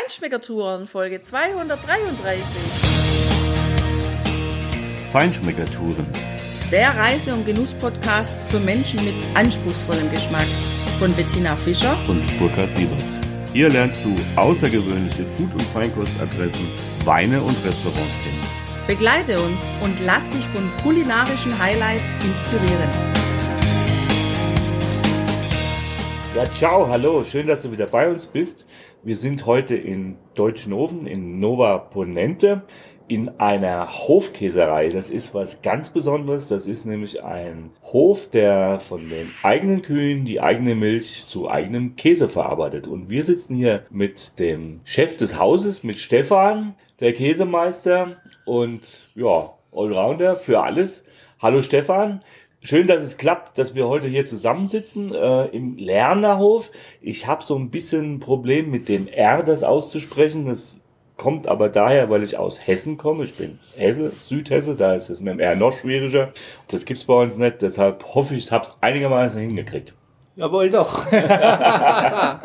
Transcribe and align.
Feinschmeckertouren, 0.00 0.86
Folge 0.86 1.20
233. 1.20 2.42
Feinschmeckertouren. 5.10 6.06
Der 6.70 6.96
Reise- 6.96 7.34
und 7.34 7.44
Genuss-Podcast 7.44 8.34
für 8.50 8.60
Menschen 8.60 9.04
mit 9.04 9.14
anspruchsvollem 9.34 10.10
Geschmack. 10.10 10.46
Von 10.98 11.12
Bettina 11.14 11.56
Fischer 11.56 11.96
und 12.08 12.38
Burkhard 12.38 12.74
Siebert. 12.76 13.02
Hier 13.52 13.68
lernst 13.68 14.00
du 14.04 14.14
außergewöhnliche 14.36 15.24
Food- 15.24 15.52
und 15.52 15.62
Feinkostadressen, 15.62 16.68
Weine 17.04 17.40
und 17.42 17.56
Restaurants 17.64 18.22
kennen. 18.22 18.86
Begleite 18.86 19.40
uns 19.40 19.72
und 19.82 19.96
lass 20.04 20.30
dich 20.30 20.44
von 20.46 20.68
kulinarischen 20.82 21.58
Highlights 21.58 22.14
inspirieren. 22.24 23.20
Ja, 26.36 26.46
ciao, 26.54 26.88
hallo, 26.88 27.24
schön, 27.24 27.48
dass 27.48 27.62
du 27.62 27.72
wieder 27.72 27.86
bei 27.86 28.08
uns 28.08 28.24
bist. 28.24 28.64
Wir 29.02 29.16
sind 29.16 29.46
heute 29.46 29.76
in 29.76 30.18
Deutschenhofen 30.34 31.06
in 31.06 31.40
Nova 31.40 31.78
Ponente 31.78 32.64
in 33.08 33.30
einer 33.40 33.88
Hofkäserei. 33.90 34.90
Das 34.90 35.08
ist 35.08 35.32
was 35.32 35.62
ganz 35.62 35.88
Besonderes. 35.88 36.48
Das 36.48 36.66
ist 36.66 36.84
nämlich 36.84 37.24
ein 37.24 37.70
Hof, 37.82 38.28
der 38.28 38.78
von 38.78 39.08
den 39.08 39.32
eigenen 39.42 39.80
Kühen 39.80 40.26
die 40.26 40.42
eigene 40.42 40.74
Milch 40.74 41.24
zu 41.28 41.50
eigenem 41.50 41.96
Käse 41.96 42.28
verarbeitet. 42.28 42.86
Und 42.86 43.08
wir 43.08 43.24
sitzen 43.24 43.56
hier 43.56 43.84
mit 43.88 44.38
dem 44.38 44.82
Chef 44.84 45.16
des 45.16 45.38
Hauses, 45.38 45.82
mit 45.82 45.98
Stefan, 45.98 46.74
der 47.00 47.14
Käsemeister 47.14 48.18
und 48.44 49.08
ja, 49.14 49.54
Allrounder 49.72 50.36
für 50.36 50.62
alles. 50.62 51.04
Hallo 51.40 51.62
Stefan. 51.62 52.22
Schön, 52.62 52.86
dass 52.86 53.00
es 53.00 53.16
klappt, 53.16 53.56
dass 53.56 53.74
wir 53.74 53.88
heute 53.88 54.06
hier 54.06 54.26
zusammensitzen 54.26 55.14
äh, 55.14 55.46
im 55.46 55.78
Lernerhof. 55.78 56.70
Ich 57.00 57.26
habe 57.26 57.42
so 57.42 57.56
ein 57.56 57.70
bisschen 57.70 58.16
ein 58.16 58.20
Problem 58.20 58.70
mit 58.70 58.90
dem 58.90 59.08
R, 59.08 59.42
das 59.42 59.62
auszusprechen. 59.62 60.44
Das 60.44 60.76
kommt 61.16 61.46
aber 61.46 61.70
daher, 61.70 62.10
weil 62.10 62.22
ich 62.22 62.36
aus 62.36 62.66
Hessen 62.66 62.98
komme. 62.98 63.24
Ich 63.24 63.34
bin 63.34 63.58
Hesse, 63.76 64.12
Südhesse, 64.18 64.76
da 64.76 64.92
ist 64.92 65.08
es 65.08 65.20
mit 65.20 65.32
dem 65.32 65.40
R 65.40 65.56
noch 65.56 65.72
schwieriger. 65.72 66.34
Das 66.68 66.84
gibt's 66.84 67.04
bei 67.04 67.14
uns 67.14 67.38
nicht, 67.38 67.62
deshalb 67.62 68.04
hoffe 68.14 68.34
ich, 68.34 68.44
ich 68.44 68.52
habe 68.52 68.66
es 68.66 68.74
einigermaßen 68.82 69.40
hingekriegt. 69.40 69.94
Jawohl 70.36 70.68
doch. 70.68 71.10
da 71.10 72.42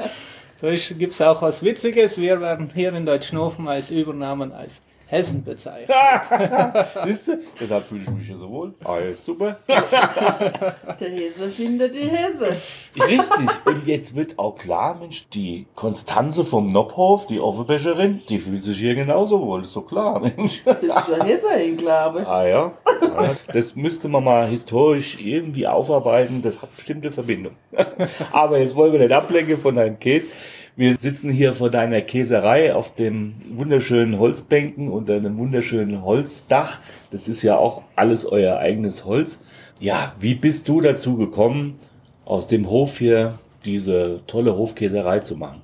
gibt's 0.98 1.22
auch 1.22 1.42
was 1.42 1.62
Witziges. 1.62 2.20
Wir 2.20 2.40
werden 2.40 2.72
hier 2.74 2.94
in 2.94 3.06
Deutschnofen 3.06 3.68
als 3.68 3.92
Übernamen 3.92 4.54
als 4.54 4.82
Hessen 5.08 5.44
bezeichnet. 5.44 5.96
Siehst 7.06 7.28
du? 7.28 7.40
Deshalb 7.60 7.86
fühle 7.86 8.02
ich 8.02 8.10
mich 8.10 8.28
hier 8.28 8.38
so 8.38 8.50
wohl. 8.50 8.74
Ah, 8.84 8.98
ja, 8.98 9.16
super. 9.16 9.60
Der 9.68 11.10
Hesse 11.10 11.50
findet 11.50 11.94
die 11.94 12.08
Hesse. 12.08 12.48
Richtig. 12.48 13.66
Und 13.66 13.86
jetzt 13.86 14.16
wird 14.16 14.40
auch 14.40 14.56
klar, 14.56 14.98
Mensch, 15.00 15.28
die 15.30 15.68
Konstanze 15.76 16.44
vom 16.44 16.68
Nobhof, 16.68 17.28
die 17.28 17.40
Offenbecherin, 17.40 18.22
die 18.30 18.40
fühlt 18.40 18.64
sich 18.64 18.80
hier 18.80 18.96
genauso 18.96 19.42
wohl. 19.42 19.64
Ist 19.64 19.74
so 19.74 19.82
klar, 19.82 20.20
Mensch. 20.20 20.64
Das 20.66 20.82
ist 20.82 21.10
ja 21.10 21.24
Hesse-Enklave. 21.24 22.28
Ah 22.28 22.46
ja. 22.46 22.72
ja. 23.02 23.36
Das 23.54 23.76
müsste 23.76 24.08
man 24.08 24.24
mal 24.24 24.48
historisch 24.48 25.20
irgendwie 25.22 25.68
aufarbeiten. 25.68 26.42
Das 26.42 26.62
hat 26.62 26.76
bestimmte 26.76 27.12
Verbindung. 27.12 27.54
Aber 28.32 28.58
jetzt 28.58 28.76
wollen 28.76 28.92
wir 28.92 29.00
nicht 29.00 29.12
ablenken 29.12 29.58
von 29.58 29.76
deinem 29.76 30.00
Käse. 30.00 30.30
Wir 30.78 30.98
sitzen 30.98 31.30
hier 31.30 31.54
vor 31.54 31.70
deiner 31.70 32.02
Käserei 32.02 32.76
auf 32.76 32.96
dem 32.96 33.36
wunderschönen 33.50 34.20
Holzbänken 34.20 34.92
unter 34.92 35.14
einem 35.14 35.38
wunderschönen 35.38 36.04
Holzdach. 36.04 36.80
Das 37.12 37.30
ist 37.30 37.44
ja 37.44 37.56
auch 37.56 37.84
alles 37.96 38.26
euer 38.26 38.58
eigenes 38.58 39.06
Holz. 39.06 39.40
Ja, 39.80 40.12
wie 40.20 40.36
bist 40.36 40.68
du 40.68 40.82
dazu 40.82 41.16
gekommen, 41.16 41.80
aus 42.26 42.48
dem 42.48 42.70
Hof 42.70 42.98
hier 42.98 43.40
diese 43.64 44.20
tolle 44.28 44.58
Hofkäserei 44.58 45.20
zu 45.20 45.38
machen? 45.38 45.62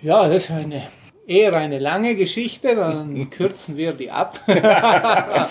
Ja, 0.00 0.28
das 0.28 0.44
ist 0.44 0.52
eine 0.52 0.82
eher 1.26 1.54
eine 1.54 1.80
lange 1.80 2.14
Geschichte, 2.14 2.76
dann 2.76 3.30
kürzen 3.30 3.76
wir 3.76 3.94
die 3.94 4.12
ab. 4.12 4.38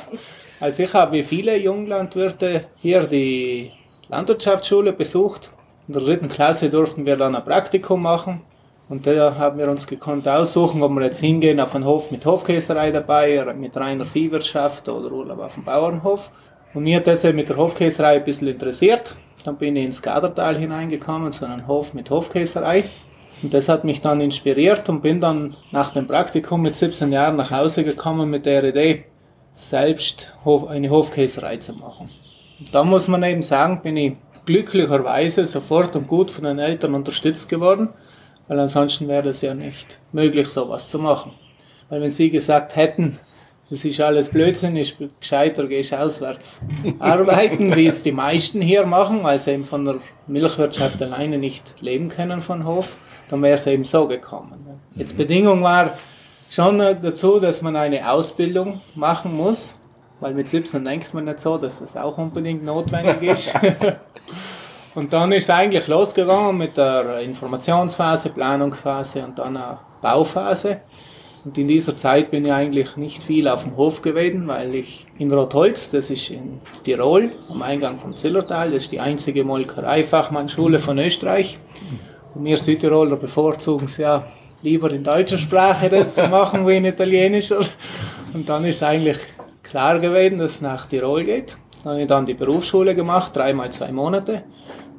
also 0.62 0.84
ich 0.84 0.94
habe 0.94 1.18
wie 1.18 1.24
viele 1.24 1.58
Junglandwirte 1.58 2.64
hier 2.78 3.08
die 3.08 3.72
Landwirtschaftsschule 4.08 4.94
besucht. 4.94 5.52
In 5.90 5.96
der 5.96 6.04
dritten 6.04 6.30
Klasse 6.30 6.70
durften 6.70 7.06
wir 7.06 7.18
dann 7.18 7.36
ein 7.36 7.44
Praktikum 7.44 8.02
machen. 8.02 8.42
Und 8.92 9.08
da 9.08 9.36
haben 9.38 9.58
wir 9.58 9.70
uns 9.70 9.88
gekonnt 9.88 10.28
aussuchen, 10.28 10.84
ob 10.84 10.92
wir 10.92 11.04
jetzt 11.04 11.22
hingehen 11.22 11.62
auf 11.62 11.74
einen 11.76 11.86
Hof 11.86 12.12
mit 12.12 12.26
Hofkäserei 12.26 12.92
dabei, 12.92 13.42
mit 13.58 13.78
reiner 13.78 14.06
Viehwirtschaft 14.06 14.90
oder 14.90 15.10
Urlaub 15.10 15.40
auf 15.40 15.54
dem 15.54 15.64
Bauernhof. 15.64 16.30
Und 16.74 16.84
mir 16.84 16.98
hat 16.98 17.08
das 17.08 17.24
mit 17.24 17.48
der 17.48 17.56
Hofkäserei 17.56 18.18
ein 18.18 18.26
bisschen 18.26 18.50
interessiert. 18.50 19.16
Dann 19.46 19.56
bin 19.56 19.78
ich 19.78 19.86
ins 19.86 20.02
Gadertal 20.02 20.58
hineingekommen, 20.58 21.32
zu 21.32 21.46
einem 21.46 21.68
Hof 21.68 21.94
mit 21.94 22.10
Hofkäserei. 22.10 22.84
Und 23.42 23.54
das 23.54 23.70
hat 23.70 23.86
mich 23.86 24.02
dann 24.02 24.20
inspiriert 24.20 24.90
und 24.90 25.02
bin 25.02 25.22
dann 25.22 25.56
nach 25.72 25.94
dem 25.94 26.06
Praktikum 26.06 26.62
mit 26.62 26.76
17 26.76 27.14
Jahren 27.14 27.38
nach 27.38 27.50
Hause 27.50 27.86
gekommen 27.86 28.30
mit 28.30 28.46
der 28.46 28.62
Idee, 28.66 29.06
selbst 29.54 30.34
eine 30.68 30.90
Hofkäserei 30.90 31.56
zu 31.56 31.72
machen. 31.76 32.10
Und 32.60 32.76
da 32.76 32.84
muss 32.84 33.08
man 33.08 33.24
eben 33.24 33.42
sagen, 33.42 33.80
bin 33.84 33.96
ich 33.96 34.14
glücklicherweise 34.46 35.46
sofort 35.46 35.96
und 35.96 36.10
gut 36.10 36.30
von 36.30 36.44
den 36.44 36.60
Eltern 36.60 36.94
unterstützt 36.94 37.48
geworden 37.48 37.88
weil 38.52 38.60
ansonsten 38.60 39.08
wäre 39.08 39.30
es 39.30 39.40
ja 39.40 39.54
nicht 39.54 40.02
möglich, 40.12 40.50
sowas 40.50 40.90
zu 40.90 41.00
machen. 41.00 41.32
Weil 41.88 42.02
wenn 42.02 42.10
sie 42.10 42.30
gesagt 42.30 42.76
hätten, 42.76 43.18
das 43.70 43.86
ist 43.86 44.02
alles 44.02 44.28
Blödsinn, 44.28 44.76
ist 44.76 44.98
gescheiter, 45.22 45.68
gehst 45.68 45.94
auswärts 45.94 46.62
arbeiten, 47.00 47.74
wie 47.78 47.88
es 47.88 48.04
die 48.04 48.12
meisten 48.12 48.60
hier 48.60 48.86
machen, 48.86 49.24
weil 49.24 49.40
sie 49.40 49.52
eben 49.52 49.64
von 49.64 49.86
der 49.86 49.96
Milchwirtschaft 50.28 51.02
alleine 51.02 51.38
nicht 51.38 51.76
leben 51.80 52.10
können 52.10 52.42
von 52.42 52.66
Hof, 52.66 52.98
dann 53.30 53.42
wäre 53.42 53.56
es 53.56 53.68
eben 53.68 53.86
so 53.86 54.06
gekommen. 54.06 54.82
Jetzt 54.96 55.16
Bedingung 55.16 55.64
war 55.64 55.98
schon 56.50 56.78
dazu, 56.80 57.40
dass 57.40 57.62
man 57.62 57.78
eine 57.78 58.12
Ausbildung 58.12 58.82
machen 58.96 59.34
muss, 59.34 59.76
weil 60.20 60.34
mit 60.34 60.50
17 60.50 60.84
denkt 60.84 61.14
man 61.14 61.24
nicht 61.24 61.40
so, 61.40 61.58
dass 61.58 61.80
das 61.80 61.96
auch 61.96 62.18
unbedingt 62.18 62.66
notwendig 62.66 63.22
ist. 63.22 63.54
Und 64.94 65.14
dann 65.14 65.32
ist 65.32 65.44
es 65.44 65.50
eigentlich 65.50 65.88
losgegangen 65.88 66.58
mit 66.58 66.76
der 66.76 67.20
Informationsphase, 67.22 68.30
Planungsphase 68.30 69.24
und 69.24 69.40
dann 69.40 69.56
eine 69.56 69.78
Bauphase. 70.02 70.82
Und 71.44 71.58
in 71.58 71.68
dieser 71.68 71.98
Zeit 71.98 72.30
bin 72.30 72.46
ich 72.46 72.52
eigentlich 72.52 72.98
nicht 72.98 73.24
viel 73.24 73.48
auf 73.48 73.64
dem 73.64 73.78
Hof 73.78 74.02
gewesen, 74.02 74.48
weil 74.48 74.76
ich 74.76 75.08
in 75.18 75.32
Rotholz, 75.32 75.90
das 75.90 76.10
ist 76.10 76.30
in 76.30 76.60
Tirol, 76.84 77.32
am 77.50 77.62
Eingang 77.62 77.98
vom 77.98 78.16
Zillertal, 78.16 78.72
das 78.72 78.84
ist 78.84 78.92
die 78.92 79.00
einzige 79.00 79.44
Molkerei-Fachmannschule 79.44 80.78
von 80.78 81.00
Österreich. 81.00 81.58
Und 82.36 82.46
wir 82.46 82.58
Südtiroler 82.58 83.16
bevorzugen 83.16 83.86
es 83.86 83.98
ja 83.98 84.24
lieber 84.62 84.92
in 84.92 85.04
deutscher 85.04 85.38
Sprache 85.38 85.90
das 85.90 86.16
zu 86.16 86.28
machen 86.28 86.68
wie 86.68 86.76
in 86.76 86.86
italienischer. 86.86 87.62
Und 88.34 88.48
dann 88.48 88.66
ist 88.66 88.84
eigentlich 88.84 89.18
klar 89.64 90.00
gewesen, 90.00 90.38
dass 90.38 90.52
es 90.52 90.62
nach 90.62 90.86
Tirol 90.86 91.24
geht. 91.24 91.58
Dann 91.84 91.94
habe 91.94 92.02
ich 92.04 92.08
dann 92.08 92.26
die 92.26 92.36
Berufsschule 92.36 92.94
gemacht, 92.94 93.36
dreimal 93.36 93.72
zwei 93.72 93.92
Monate. 93.92 94.44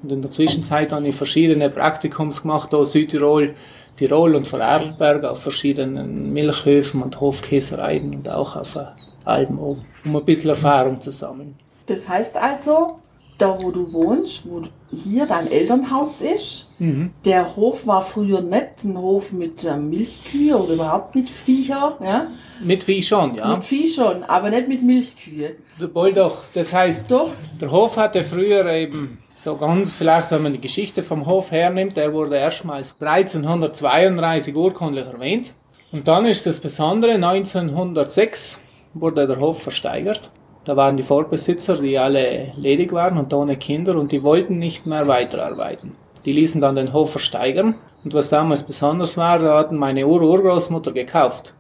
Und 0.03 0.13
in 0.13 0.23
der 0.23 0.31
Zwischenzeit 0.31 0.93
habe 0.93 1.09
ich 1.09 1.15
verschiedene 1.15 1.71
Praktikums 1.71 2.43
gemacht, 2.43 2.71
hier 2.71 2.85
Südtirol, 2.85 3.55
Tirol 3.97 4.35
und 4.35 4.47
Vorarlberg 4.47 5.25
auf 5.25 5.43
verschiedenen 5.43 6.33
Milchhöfen 6.33 7.03
und 7.03 7.21
Hofkäsereien 7.21 8.15
und 8.15 8.29
auch 8.29 8.57
auf 8.57 8.79
Alben 9.25 9.59
oben, 9.59 9.85
um 10.05 10.17
ein 10.17 10.25
bisschen 10.25 10.51
Erfahrung 10.51 11.01
zu 11.01 11.13
sammeln. 11.13 11.57
Das 11.87 12.09
heißt 12.09 12.37
also, 12.37 12.99
da 13.39 13.61
wo 13.61 13.71
du 13.71 13.93
wohnst, 13.93 14.43
wo 14.49 14.63
hier 14.95 15.27
dein 15.27 15.51
Elternhaus 15.51 16.23
ist, 16.23 16.71
mhm. 16.79 17.11
der 17.25 17.57
Hof 17.57 17.87
war 17.87 18.03
früher 18.03 18.41
nicht 18.41 18.85
ein 18.85 18.97
Hof 18.97 19.33
mit 19.33 19.65
äh, 19.65 19.77
Milchkühe 19.77 20.57
oder 20.57 20.75
überhaupt 20.75 21.15
mit 21.15 21.29
Viecher. 21.29 21.97
Ja? 22.01 22.29
Mit 22.63 22.83
Vieh 22.83 23.03
schon, 23.03 23.35
ja. 23.35 23.55
Mit 23.55 23.65
Vieh 23.65 23.89
schon, 23.89 24.23
aber 24.25 24.51
nicht 24.51 24.69
mit 24.69 24.83
Milchkühe. 24.83 25.57
Wohl 25.93 26.13
doch. 26.13 26.43
Das 26.55 26.73
heißt, 26.73 27.11
doch. 27.11 27.31
der 27.61 27.71
Hof 27.71 27.97
hatte 27.97 28.23
früher 28.23 28.67
eben 28.67 29.19
so 29.43 29.57
ganz, 29.57 29.93
vielleicht 29.93 30.31
wenn 30.31 30.43
man 30.45 30.53
die 30.53 30.61
Geschichte 30.61 31.03
vom 31.03 31.27
Hof 31.27 31.51
hernimmt, 31.51 31.97
der 31.97 32.13
wurde 32.13 32.37
erstmals 32.37 32.95
1332 33.01 34.55
urkundlich 34.55 35.05
erwähnt. 35.05 35.55
Und 35.91 36.07
dann 36.07 36.27
ist 36.27 36.47
das 36.47 36.61
Besondere, 36.61 37.15
1906 37.15 38.61
wurde 38.95 39.27
der 39.27 39.41
Hof 39.41 39.61
versteigert. 39.61 40.31
Da 40.65 40.77
waren 40.77 40.97
die 40.97 41.03
Vorbesitzer, 41.03 41.79
die 41.79 41.99
alle 41.99 42.53
ledig 42.57 42.93
waren 42.93 43.19
und 43.19 43.35
ohne 43.35 43.57
Kinder 43.57 43.97
und 43.97 44.13
die 44.13 44.23
wollten 44.23 44.61
nicht 44.61 44.87
mehr 44.87 45.09
weiterarbeiten. 45.09 45.97
Die 46.25 46.33
ließen 46.33 46.61
dann 46.61 46.77
den 46.77 46.93
Hof 46.93 47.11
versteigern. 47.11 47.75
Und 48.05 48.15
was 48.15 48.29
damals 48.29 48.63
besonders 48.63 49.17
war, 49.17 49.41
da 49.41 49.59
hatten 49.59 49.77
meine 49.77 50.07
Ur-Urgroßmutter 50.07 50.93
gekauft. 50.93 51.53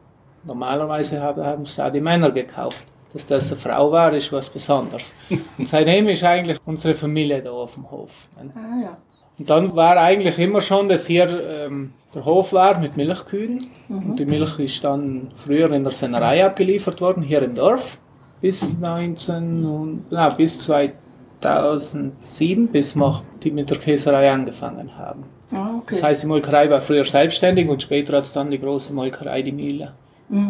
Normalerweise 0.44 1.20
haben 1.20 1.62
es 1.62 1.80
auch 1.80 1.90
die 1.90 2.00
Männer 2.00 2.30
gekauft 2.30 2.84
dass 3.12 3.26
das 3.26 3.52
eine 3.52 3.60
Frau 3.60 3.92
war, 3.92 4.12
ist 4.12 4.32
was 4.32 4.48
Besonderes. 4.50 5.14
Und 5.58 5.68
seitdem 5.68 6.08
ist 6.08 6.24
eigentlich 6.24 6.58
unsere 6.64 6.94
Familie 6.94 7.42
da 7.42 7.50
auf 7.50 7.74
dem 7.74 7.90
Hof. 7.90 8.28
Ah, 8.36 8.80
ja. 8.82 8.96
Und 9.38 9.50
dann 9.50 9.74
war 9.74 9.96
eigentlich 9.96 10.38
immer 10.38 10.60
schon, 10.60 10.88
dass 10.88 11.06
hier 11.06 11.66
ähm, 11.66 11.92
der 12.14 12.24
Hof 12.24 12.52
war 12.52 12.78
mit 12.78 12.96
Milchkühen. 12.96 13.66
Mhm. 13.88 14.10
Und 14.10 14.18
die 14.18 14.26
Milch 14.26 14.58
ist 14.58 14.84
dann 14.84 15.30
früher 15.34 15.70
in 15.72 15.82
der 15.82 15.92
Sennerei 15.92 16.44
abgeliefert 16.44 17.00
worden, 17.00 17.22
hier 17.22 17.42
im 17.42 17.54
Dorf. 17.54 17.98
Bis 18.40 18.76
19, 18.78 20.04
na, 20.10 20.28
bis 20.30 20.58
2000 20.60 21.02
2007, 21.42 22.68
bis 22.68 22.94
wir 22.94 23.22
die 23.42 23.50
mit 23.50 23.68
der 23.68 23.78
Käserei 23.78 24.30
angefangen 24.30 24.96
haben. 24.96 25.24
Ah, 25.50 25.70
okay. 25.78 25.94
Das 25.94 26.02
heißt, 26.02 26.22
die 26.22 26.26
Molkerei 26.26 26.70
war 26.70 26.80
früher 26.80 27.04
selbstständig 27.04 27.68
und 27.68 27.82
später 27.82 28.16
hat 28.16 28.24
es 28.24 28.32
dann 28.32 28.50
die 28.50 28.58
große 28.58 28.92
Molkerei, 28.92 29.42
die 29.42 29.52
Mühle, 29.52 29.92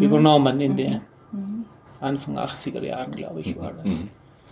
übernommen 0.01 0.61
in 0.61 0.77
den 0.77 1.01
Anfang 2.03 2.39
80er 2.39 2.83
Jahren, 2.83 3.13
glaube 3.13 3.41
ich, 3.41 3.59
war 3.59 3.73
das. 3.83 4.05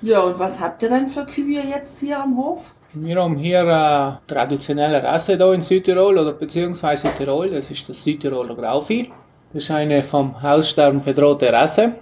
ja, 0.02 0.20
und 0.20 0.38
was 0.38 0.60
habt 0.60 0.82
ihr 0.82 0.88
denn 0.88 1.08
für 1.08 1.26
Kühe 1.26 1.62
jetzt 1.62 2.00
hier 2.00 2.22
am 2.22 2.36
Hof? 2.36 2.72
Wir 2.92 3.22
haben 3.22 3.36
hier 3.36 3.60
eine 3.60 4.18
traditionelle 4.26 5.02
Rasse 5.02 5.38
da 5.38 5.52
in 5.52 5.62
Südtirol 5.62 6.18
oder 6.18 6.32
beziehungsweise 6.32 7.08
Tirol, 7.16 7.50
das 7.50 7.70
ist 7.70 7.88
das 7.88 8.02
Südtiroler 8.02 8.56
Grauvieh. 8.56 9.10
Das 9.52 9.64
ist 9.64 9.70
eine 9.70 10.02
vom 10.02 10.34
Aussterben 10.42 11.02
bedrohte 11.02 11.52
Rasse. 11.52 11.92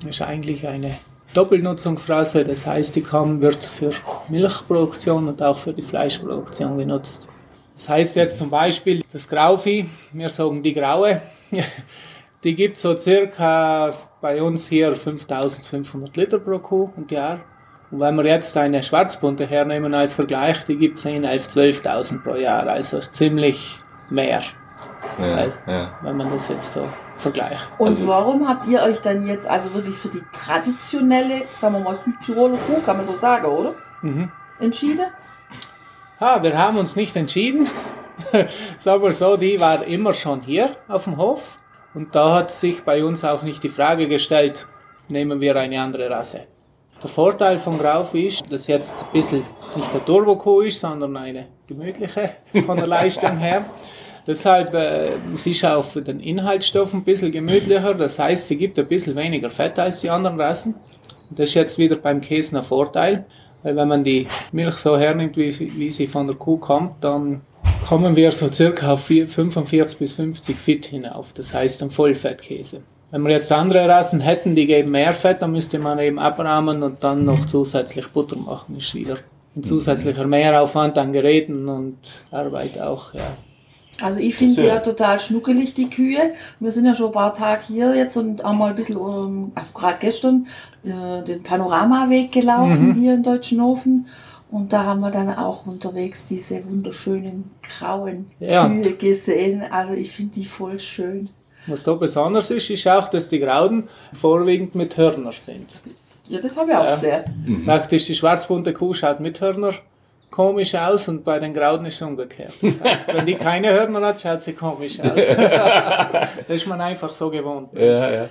Das 0.00 0.10
ist 0.10 0.22
eigentlich 0.22 0.66
eine 0.66 0.96
Doppelnutzungsrasse, 1.34 2.44
das 2.44 2.66
heißt, 2.66 2.96
die 2.96 3.04
wird 3.04 3.62
für 3.62 3.92
Milchproduktion 4.28 5.28
und 5.28 5.42
auch 5.42 5.58
für 5.58 5.72
die 5.72 5.82
Fleischproduktion 5.82 6.78
genutzt. 6.78 7.28
Das 7.74 7.88
heißt 7.88 8.16
jetzt 8.16 8.38
zum 8.38 8.50
Beispiel 8.50 9.02
das 9.12 9.28
Grauvieh, 9.28 9.86
wir 10.12 10.28
sagen 10.28 10.62
die 10.62 10.74
Graue, 10.74 11.20
die 12.44 12.54
gibt 12.54 12.78
so 12.78 12.96
circa 12.96 13.92
bei 14.20 14.42
uns 14.42 14.66
hier 14.66 14.94
5500 14.94 16.16
Liter 16.16 16.38
pro 16.38 16.58
Kuh 16.58 16.90
im 16.96 17.06
Jahr. 17.08 17.40
Und 17.90 18.00
wenn 18.00 18.14
wir 18.16 18.24
jetzt 18.24 18.56
eine 18.56 18.82
Schwarzbunte 18.82 19.46
hernehmen 19.46 19.94
als 19.94 20.14
Vergleich, 20.14 20.64
die 20.64 20.76
gibt 20.76 20.98
10, 21.00 21.24
11, 21.24 21.48
12.000 21.48 22.22
pro 22.22 22.34
Jahr, 22.36 22.66
also 22.66 22.98
ziemlich 23.00 23.78
mehr, 24.10 24.42
Ja, 25.18 25.36
Weil- 25.36 25.52
ja. 25.66 25.90
wenn 26.02 26.16
man 26.16 26.30
das 26.30 26.48
jetzt 26.48 26.72
so 26.72 26.86
vergleicht. 27.16 27.68
Und 27.78 27.88
Also- 27.88 28.06
warum 28.06 28.48
habt 28.48 28.66
ihr 28.66 28.82
euch 28.82 29.00
dann 29.00 29.26
jetzt 29.26 29.48
also 29.48 29.74
wirklich 29.74 29.96
für 29.96 30.08
die 30.08 30.22
traditionelle, 30.32 31.42
sagen 31.52 31.74
wir 31.74 31.80
mal, 31.80 31.94
Südtiroler 31.94 32.56
Kuh, 32.66 32.80
kann 32.84 32.96
man 32.98 33.04
so 33.06 33.14
sagen, 33.16 33.46
oder? 33.46 33.74
Mhm. 34.02 34.30
Entschieden? 34.60 35.06
Ah, 36.20 36.42
wir 36.42 36.56
haben 36.56 36.76
uns 36.78 36.96
nicht 36.96 37.16
entschieden. 37.16 37.66
Sagen 38.78 39.02
wir 39.02 39.12
so, 39.14 39.36
die 39.38 39.58
war 39.58 39.82
immer 39.84 40.12
schon 40.12 40.42
hier 40.42 40.76
auf 40.86 41.04
dem 41.04 41.16
Hof. 41.16 41.56
Und 41.94 42.14
da 42.14 42.36
hat 42.36 42.52
sich 42.52 42.82
bei 42.82 43.04
uns 43.04 43.24
auch 43.24 43.42
nicht 43.42 43.62
die 43.62 43.68
Frage 43.68 44.08
gestellt, 44.08 44.66
nehmen 45.08 45.40
wir 45.40 45.56
eine 45.56 45.80
andere 45.80 46.08
Rasse. 46.08 46.42
Der 47.02 47.10
Vorteil 47.10 47.58
von 47.58 47.78
Grauvieh 47.78 48.26
ist, 48.26 48.52
dass 48.52 48.66
jetzt 48.66 49.02
ein 49.02 49.12
bisschen 49.12 49.42
nicht 49.74 49.92
der 49.92 50.04
Turbo-Kuh 50.04 50.60
ist, 50.62 50.80
sondern 50.80 51.16
eine 51.16 51.46
gemütliche 51.66 52.32
von 52.66 52.76
der 52.76 52.86
Leistung 52.98 53.38
her. 53.38 53.64
Deshalb 54.26 54.74
äh, 54.74 55.12
sie 55.34 55.52
ist 55.52 55.64
auch 55.64 55.84
für 55.84 56.02
den 56.02 56.20
Inhaltsstoff 56.20 56.92
ein 56.92 57.02
bisschen 57.02 57.32
gemütlicher. 57.32 57.94
Das 57.94 58.18
heißt, 58.18 58.48
sie 58.48 58.56
gibt 58.56 58.78
ein 58.78 58.86
bisschen 58.86 59.16
weniger 59.16 59.50
Fett 59.50 59.78
als 59.78 60.02
die 60.02 60.10
anderen 60.10 60.38
Rassen. 60.38 60.74
Und 61.30 61.38
das 61.38 61.48
ist 61.48 61.54
jetzt 61.54 61.78
wieder 61.78 61.96
beim 61.96 62.20
Käse 62.20 62.58
ein 62.58 62.62
Vorteil, 62.64 63.24
weil 63.62 63.76
wenn 63.76 63.88
man 63.88 64.04
die 64.04 64.26
Milch 64.52 64.76
so 64.76 64.98
hernimmt, 64.98 65.36
wie, 65.36 65.58
wie 65.58 65.90
sie 65.90 66.06
von 66.06 66.26
der 66.26 66.36
Kuh 66.36 66.58
kommt, 66.58 67.02
dann 67.02 67.40
kommen 67.86 68.16
wir 68.16 68.32
so 68.32 68.50
circa 68.52 68.92
auf 68.92 69.04
vier- 69.04 69.28
45 69.28 69.98
bis 69.98 70.12
50 70.12 70.58
Fit 70.58 70.86
hinauf. 70.86 71.32
Das 71.34 71.52
heißt 71.54 71.82
ein 71.82 71.90
Vollfettkäse. 71.90 72.82
Wenn 73.10 73.22
wir 73.22 73.32
jetzt 73.32 73.50
andere 73.50 73.88
Rassen 73.88 74.20
hätten, 74.20 74.54
die 74.54 74.66
geben 74.66 74.92
mehr 74.92 75.12
Fett, 75.12 75.42
dann 75.42 75.50
müsste 75.52 75.78
man 75.80 75.98
eben 75.98 76.18
abrahmen 76.18 76.82
und 76.82 77.02
dann 77.02 77.24
noch 77.24 77.44
zusätzlich 77.46 78.06
Butter 78.08 78.36
machen. 78.36 78.76
Ist 78.78 78.94
wieder 78.94 79.16
ein 79.56 79.64
zusätzlicher 79.64 80.26
Mehraufwand 80.26 80.96
an 80.96 81.12
Geräten 81.12 81.68
und 81.68 81.96
Arbeit 82.30 82.80
auch, 82.80 83.12
ja. 83.14 83.36
Also 84.00 84.20
ich 84.20 84.34
finde 84.34 84.54
sie 84.54 84.66
ja 84.66 84.78
total 84.78 85.20
schnuckelig, 85.20 85.74
die 85.74 85.90
Kühe. 85.90 86.32
Wir 86.58 86.70
sind 86.70 86.86
ja 86.86 86.94
schon 86.94 87.06
ein 87.06 87.12
paar 87.12 87.34
Tage 87.34 87.62
hier 87.66 87.94
jetzt 87.94 88.16
und 88.16 88.42
haben 88.42 88.56
mal 88.56 88.70
ein 88.70 88.76
bisschen, 88.76 88.96
ähm, 88.96 89.52
also 89.54 89.72
gerade 89.74 89.98
gestern, 90.00 90.46
äh, 90.84 91.22
den 91.24 91.42
Panoramaweg 91.42 92.32
gelaufen 92.32 92.94
hier 92.94 93.14
in 93.14 93.22
Deutschenhofen. 93.22 94.06
Und 94.50 94.72
da 94.72 94.84
haben 94.84 95.00
wir 95.00 95.10
dann 95.10 95.32
auch 95.34 95.66
unterwegs 95.66 96.26
diese 96.26 96.64
wunderschönen 96.68 97.50
grauen 97.78 98.30
Ja. 98.40 98.68
Kühe 98.68 98.94
gesehen. 98.94 99.62
Also 99.70 99.92
ich 99.92 100.10
finde 100.10 100.32
die 100.34 100.44
voll 100.44 100.80
schön. 100.80 101.28
Was 101.66 101.84
da 101.84 101.94
besonders 101.94 102.50
ist, 102.50 102.68
ist 102.70 102.88
auch, 102.88 103.08
dass 103.08 103.28
die 103.28 103.38
Grauden 103.38 103.88
vorwiegend 104.12 104.74
mit 104.74 104.96
Hörner 104.96 105.32
sind. 105.32 105.80
Ja, 106.28 106.40
das 106.40 106.56
habe 106.56 106.70
ich 106.70 106.76
auch 106.76 106.84
Ja. 106.84 106.96
sehr. 106.96 107.24
Praktisch 107.64 108.06
die 108.06 108.14
schwarzbunte 108.14 108.72
Kuh 108.72 108.94
schaut 108.94 109.20
mit 109.20 109.40
Hörner 109.40 109.74
komisch 110.30 110.74
aus 110.74 111.08
und 111.08 111.24
bei 111.24 111.38
den 111.38 111.52
Grauden 111.52 111.86
ist 111.86 111.96
es 111.96 112.02
umgekehrt. 112.02 112.52
Das 112.62 112.80
heißt, 112.80 113.14
wenn 113.14 113.26
die 113.26 113.34
keine 113.34 113.72
Hörner 113.72 114.00
hat, 114.00 114.20
schaut 114.20 114.40
sie 114.40 114.52
komisch 114.52 115.00
aus. 115.00 115.10
das 115.14 116.22
ist 116.48 116.66
man 116.66 116.80
einfach 116.80 117.12
so 117.12 117.30
gewohnt. 117.30 117.70
Ja, 117.74 118.10
ja. 118.10 118.28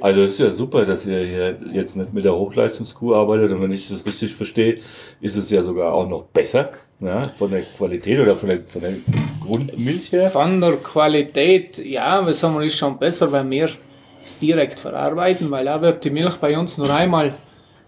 Also 0.00 0.22
das 0.22 0.32
ist 0.32 0.38
ja 0.38 0.50
super, 0.50 0.84
dass 0.84 1.06
ihr 1.06 1.20
hier 1.20 1.56
jetzt 1.72 1.96
nicht 1.96 2.12
mit 2.12 2.24
der 2.24 2.34
Hochleistungskuh 2.34 3.14
arbeitet 3.14 3.52
und 3.52 3.62
wenn 3.62 3.72
ich 3.72 3.88
das 3.88 4.04
richtig 4.04 4.34
verstehe, 4.34 4.80
ist 5.20 5.36
es 5.36 5.50
ja 5.50 5.62
sogar 5.62 5.92
auch 5.92 6.08
noch 6.08 6.24
besser, 6.24 6.70
ja, 7.00 7.22
von 7.36 7.50
der 7.50 7.62
Qualität 7.62 8.20
oder 8.20 8.36
von 8.36 8.48
der, 8.48 8.60
von 8.66 8.80
der 8.80 8.94
Grundmilch 9.40 10.12
her. 10.12 10.30
Von 10.30 10.60
der 10.60 10.72
Qualität, 10.76 11.78
ja, 11.78 12.24
was 12.24 12.40
sagen 12.40 12.58
wir, 12.58 12.66
ist 12.66 12.76
schon 12.76 12.98
besser, 12.98 13.30
wenn 13.32 13.50
wir 13.50 13.70
es 14.24 14.38
direkt 14.38 14.80
verarbeiten, 14.80 15.50
weil 15.50 15.64
da 15.64 15.80
wird 15.80 16.04
die 16.04 16.10
Milch 16.10 16.36
bei 16.36 16.56
uns 16.58 16.78
nur 16.78 16.90
einmal 16.90 17.34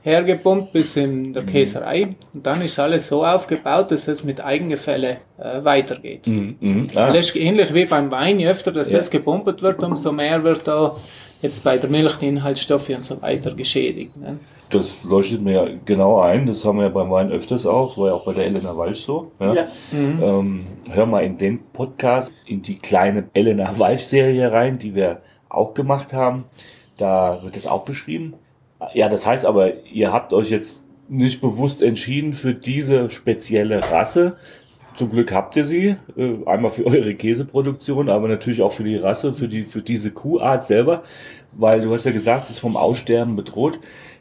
hergepumpt 0.03 0.73
bis 0.73 0.97
in 0.97 1.33
der 1.33 1.45
Käserei 1.45 2.15
und 2.33 2.47
dann 2.47 2.63
ist 2.63 2.79
alles 2.79 3.09
so 3.09 3.25
aufgebaut, 3.25 3.91
dass 3.91 4.09
es 4.09 4.25
mit 4.25 4.41
Eigengefälle 4.45 5.19
äh, 5.39 5.65
weitergeht. 5.65 6.27
Mhm, 6.27 6.57
mhm. 6.61 6.87
Ah, 6.95 7.13
Das 7.13 7.27
ist 7.27 7.37
ähnlich 7.37 7.75
wie 7.75 7.85
beim 7.85 8.11
Wein, 8.11 8.39
je 8.39 8.49
öfter 8.49 8.73
dass 8.73 8.91
Ja. 8.91 8.99
das 8.99 9.11
gepumpt 9.11 9.61
wird, 9.63 9.83
umso 9.83 10.13
mehr 10.13 10.43
wird 10.45 10.67
da 10.67 10.97
jetzt 11.43 11.63
bei 11.65 11.77
der 11.79 11.91
Milch 11.91 12.17
die 12.17 12.29
Inhaltsstoffe 12.29 12.89
und 12.91 13.05
so 13.05 13.21
weiter 13.23 13.55
geschädigt. 13.55 14.17
Ne? 14.17 14.39
das 14.71 14.97
leuchtet 15.03 15.41
mir 15.41 15.53
ja 15.55 15.67
genau 15.87 16.21
ein, 16.21 16.45
das 16.45 16.63
haben 16.67 16.77
wir 16.77 16.85
ja 16.85 16.91
beim 16.91 17.11
Wein 17.11 17.33
öfters 17.33 17.65
auch, 17.65 17.89
das 17.89 17.97
war 17.99 18.09
ja 18.09 18.13
auch 18.13 18.27
bei 18.27 18.35
der 18.35 18.45
Elena 18.45 18.77
Walsch 18.77 19.01
so. 19.01 19.33
Ja. 19.41 19.55
Ja. 19.55 19.67
Ähm, 19.93 20.67
hör 20.91 21.07
mal 21.07 21.21
in 21.25 21.39
den 21.39 21.61
Podcast, 21.73 22.31
in 22.45 22.61
die 22.61 22.77
kleine 22.77 23.25
Elena 23.33 23.79
Walsch-Serie 23.79 24.53
rein, 24.53 24.79
die 24.79 24.95
wir 24.95 25.23
auch 25.49 25.73
gemacht 25.73 26.13
haben. 26.13 26.45
Da 26.99 27.39
wird 27.43 27.57
das 27.57 27.67
auch 27.67 27.87
beschrieben. 27.87 28.35
Ja, 28.95 29.09
das 29.09 29.27
heißt 29.27 29.45
aber, 29.45 29.85
ihr 29.87 30.13
habt 30.13 30.33
euch 30.33 30.51
jetzt 30.51 30.85
nicht 31.09 31.41
bewusst 31.41 31.83
entschieden 31.83 32.35
für 32.35 32.55
diese 32.55 33.11
spezielle 33.11 33.83
Rasse. 33.91 34.37
Zum 34.95 35.11
Glück 35.11 35.33
habt 35.33 35.57
ihr 35.57 35.65
sie, 35.65 35.97
äh, 36.17 36.47
einmal 36.47 36.71
für 36.71 36.87
eure 36.87 37.15
Käseproduktion, 37.15 38.09
aber 38.09 38.29
natürlich 38.29 38.63
auch 38.63 38.73
für 38.73 38.85
die 38.85 38.97
Rasse, 38.97 39.33
für, 39.33 39.49
die, 39.49 39.63
für 39.63 39.83
diese 39.83 40.11
Kuhart 40.11 40.65
selber, 40.65 41.03
weil 41.53 41.81
du 41.81 41.93
hast 41.93 42.05
ja 42.05 42.13
gesagt, 42.13 42.45
es 42.45 42.51
ist 42.53 42.59
vom 42.61 42.77
Aussterben 42.77 43.37
bedroht. 43.37 43.81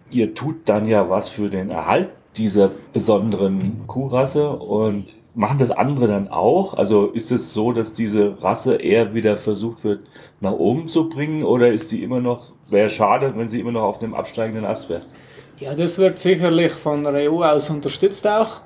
Ihr 0.10 0.34
tut 0.34 0.70
dann 0.70 0.88
ja 0.88 1.10
was 1.10 1.30
für 1.30 1.50
den 1.50 1.70
Erhalt 1.70 2.10
dieser 2.38 2.72
besonderen 2.94 3.88
Kuhrasse 3.88 4.50
und 4.50 5.08
machen 5.38 5.60
das 5.60 5.70
andere 5.72 6.08
dann 6.08 6.28
auch? 6.30 6.74
Also 6.74 7.08
ist 7.08 7.32
es 7.32 7.54
so, 7.54 7.72
dass 7.72 7.94
diese 7.94 8.42
Rasse 8.42 8.76
eher 8.76 9.14
wieder 9.14 9.38
versucht 9.38 9.84
wird, 9.84 10.00
nach 10.42 10.52
oben 10.52 10.90
zu 10.90 11.10
bringen 11.10 11.44
oder 11.44 11.72
ist 11.72 11.90
sie 11.90 12.02
immer 12.02 12.20
noch, 12.20 12.50
wäre 12.70 12.90
schade, 12.90 13.34
wenn 13.36 13.48
sie 13.48 13.60
immer 13.60 13.72
noch 13.72 13.84
auf 13.84 14.00
dem 14.00 14.16
absteigenden 14.16 14.66
Ast 14.66 14.90
wäre? 14.90 15.04
Ja, 15.60 15.76
das 15.76 15.98
wird 16.00 16.18
sicherlich 16.18 16.72
von 16.72 17.04
der 17.04 17.32
EU 17.32 17.44
aus 17.44 17.70
unterstützt 17.70 18.28
auch, 18.28 18.62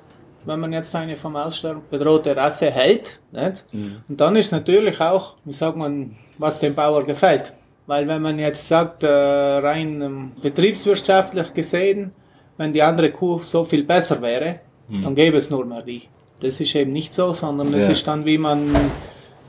wenn 0.46 0.60
man 0.60 0.72
jetzt 0.72 0.94
eine 0.94 1.14
vom 1.14 1.36
Aussterben 1.36 1.82
bedrohte 1.90 2.34
Rasse 2.34 2.70
hält. 2.70 3.20
Nicht? 3.32 3.64
Und 4.08 4.20
dann 4.20 4.34
ist 4.36 4.50
natürlich 4.50 4.98
auch, 5.00 5.34
wie 5.44 5.52
sagt 5.52 5.76
man, 5.76 6.16
was 6.38 6.58
dem 6.58 6.74
Bauer 6.74 7.04
gefällt. 7.04 7.52
Weil 7.86 8.08
wenn 8.08 8.22
man 8.22 8.38
jetzt 8.38 8.66
sagt, 8.66 9.02
äh, 9.02 9.08
rein 9.08 10.00
ähm, 10.00 10.32
betriebswirtschaftlich 10.40 11.52
gesehen, 11.52 12.12
wenn 12.56 12.72
die 12.72 12.82
andere 12.82 13.10
Kuh 13.10 13.40
so 13.40 13.64
viel 13.64 13.84
besser 13.84 14.22
wäre, 14.22 14.60
dann 15.02 15.14
gäbe 15.14 15.38
es 15.38 15.48
nur 15.50 15.64
mehr 15.64 15.82
die. 15.82 16.02
Das 16.42 16.60
ist 16.60 16.74
eben 16.74 16.92
nicht 16.92 17.14
so, 17.14 17.32
sondern 17.32 17.72
es 17.74 17.86
Ja. 17.86 17.92
ist 17.92 18.06
dann, 18.06 18.24
wie 18.26 18.38
man 18.38 18.74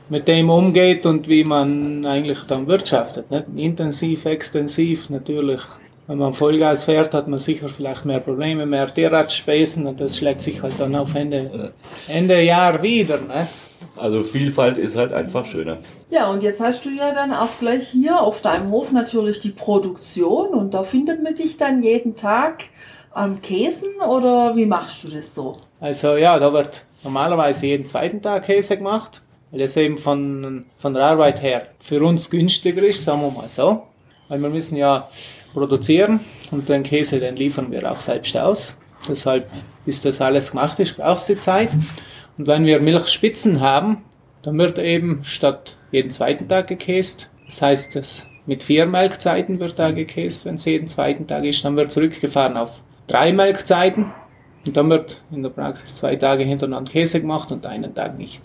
mit 0.08 0.28
dem 0.28 0.50
umgeht 0.50 1.06
und 1.06 1.28
wie 1.28 1.44
man 1.44 2.04
eigentlich 2.06 2.38
dann 2.46 2.66
wirtschaftet. 2.66 3.30
Nicht? 3.30 3.44
Intensiv, 3.56 4.24
extensiv 4.26 5.10
natürlich. 5.10 5.60
Wenn 6.06 6.18
man 6.18 6.34
Vollgas 6.34 6.84
fährt, 6.84 7.14
hat 7.14 7.28
man 7.28 7.38
sicher 7.38 7.68
vielleicht 7.70 8.04
mehr 8.04 8.20
Probleme, 8.20 8.66
mehr 8.66 8.86
Tierradspesen 8.86 9.86
und 9.86 10.00
das 10.00 10.18
schlägt 10.18 10.42
sich 10.42 10.62
halt 10.62 10.78
dann 10.78 10.94
auf 10.94 11.14
Ende, 11.14 11.72
Ende 12.08 12.42
Jahr 12.42 12.82
wieder. 12.82 13.16
Nicht? 13.18 13.48
Also 13.96 14.22
Vielfalt 14.22 14.76
ist 14.76 14.96
halt 14.96 15.14
einfach 15.14 15.46
schöner. 15.46 15.78
Ja, 16.10 16.30
und 16.30 16.42
jetzt 16.42 16.60
hast 16.60 16.84
du 16.84 16.90
ja 16.90 17.12
dann 17.14 17.32
auch 17.32 17.48
gleich 17.58 17.88
hier 17.88 18.20
auf 18.20 18.42
deinem 18.42 18.70
Hof 18.70 18.92
natürlich 18.92 19.40
die 19.40 19.50
Produktion 19.50 20.48
und 20.48 20.74
da 20.74 20.82
findet 20.82 21.22
man 21.22 21.34
dich 21.34 21.56
dann 21.56 21.82
jeden 21.82 22.14
Tag 22.16 22.64
am 23.12 23.40
Käsen 23.40 23.88
oder 24.06 24.54
wie 24.56 24.66
machst 24.66 25.04
du 25.04 25.08
das 25.08 25.34
so? 25.34 25.56
Also 25.84 26.16
ja, 26.16 26.38
da 26.38 26.50
wird 26.50 26.86
normalerweise 27.02 27.66
jeden 27.66 27.84
zweiten 27.84 28.22
Tag 28.22 28.46
Käse 28.46 28.78
gemacht, 28.78 29.20
weil 29.50 29.60
das 29.60 29.76
eben 29.76 29.98
von, 29.98 30.64
von 30.78 30.94
der 30.94 31.04
Arbeit 31.04 31.42
her 31.42 31.66
für 31.78 32.02
uns 32.02 32.30
günstiger 32.30 32.82
ist, 32.82 33.04
sagen 33.04 33.20
wir 33.20 33.30
mal 33.30 33.50
so. 33.50 33.82
Weil 34.28 34.40
wir 34.40 34.48
müssen 34.48 34.76
ja 34.76 35.10
produzieren 35.52 36.20
und 36.50 36.70
den 36.70 36.84
Käse, 36.84 37.20
den 37.20 37.36
liefern 37.36 37.70
wir 37.70 37.92
auch 37.92 38.00
selbst 38.00 38.34
aus. 38.34 38.78
Deshalb, 39.06 39.46
bis 39.84 40.00
das 40.00 40.22
alles 40.22 40.52
gemacht 40.52 40.80
ist, 40.80 40.96
braucht 40.96 41.18
es 41.18 41.26
die 41.26 41.36
Zeit. 41.36 41.68
Und 42.38 42.46
wenn 42.46 42.64
wir 42.64 42.80
Milchspitzen 42.80 43.60
haben, 43.60 44.06
dann 44.40 44.56
wird 44.56 44.78
eben 44.78 45.20
statt 45.22 45.76
jeden 45.92 46.10
zweiten 46.10 46.48
Tag 46.48 46.68
gekäst. 46.68 47.28
Das 47.44 47.60
heißt, 47.60 47.94
das 47.94 48.26
mit 48.46 48.62
vier 48.62 48.86
Melkzeiten 48.86 49.60
wird 49.60 49.78
da 49.78 49.90
gekäst, 49.90 50.46
wenn 50.46 50.54
es 50.54 50.64
jeden 50.64 50.88
zweiten 50.88 51.26
Tag 51.26 51.44
ist. 51.44 51.62
Dann 51.62 51.76
wird 51.76 51.92
zurückgefahren 51.92 52.56
auf 52.56 52.80
drei 53.06 53.34
Melkzeiten. 53.34 54.14
Und 54.66 54.76
dann 54.76 54.88
wird 54.90 55.20
in 55.30 55.42
der 55.42 55.50
Praxis 55.50 55.96
zwei 55.96 56.16
Tage 56.16 56.44
hintereinander 56.44 56.90
Käse 56.90 57.20
gemacht 57.20 57.52
und 57.52 57.66
einen 57.66 57.94
Tag 57.94 58.18
nicht. 58.18 58.42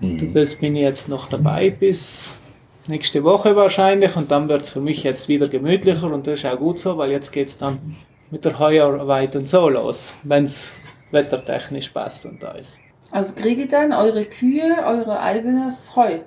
Mhm. 0.00 0.32
Das 0.32 0.54
bin 0.54 0.76
ich 0.76 0.82
jetzt 0.82 1.08
noch 1.08 1.26
dabei 1.26 1.70
bis 1.70 2.38
nächste 2.86 3.22
Woche 3.22 3.54
wahrscheinlich 3.54 4.16
und 4.16 4.30
dann 4.30 4.48
wird 4.48 4.62
es 4.62 4.70
für 4.70 4.80
mich 4.80 5.02
jetzt 5.02 5.28
wieder 5.28 5.48
gemütlicher 5.48 6.10
und 6.10 6.26
das 6.26 6.40
ist 6.40 6.46
auch 6.46 6.56
gut 6.56 6.78
so, 6.78 6.96
weil 6.96 7.10
jetzt 7.10 7.32
geht 7.32 7.48
es 7.48 7.58
dann 7.58 7.96
mit 8.30 8.44
der 8.44 8.58
Heuarbeit 8.58 9.36
und 9.36 9.48
so 9.48 9.68
los, 9.68 10.14
wenn 10.22 10.44
es 10.44 10.72
wettertechnisch 11.10 11.90
passt 11.90 12.26
und 12.26 12.42
da 12.42 12.52
ist. 12.52 12.78
Also 13.10 13.34
kriege 13.34 13.62
ich 13.62 13.68
dann 13.68 13.92
eure 13.92 14.24
Kühe, 14.24 14.76
euer 14.86 15.20
eigenes 15.20 15.94
Heu? 15.96 16.18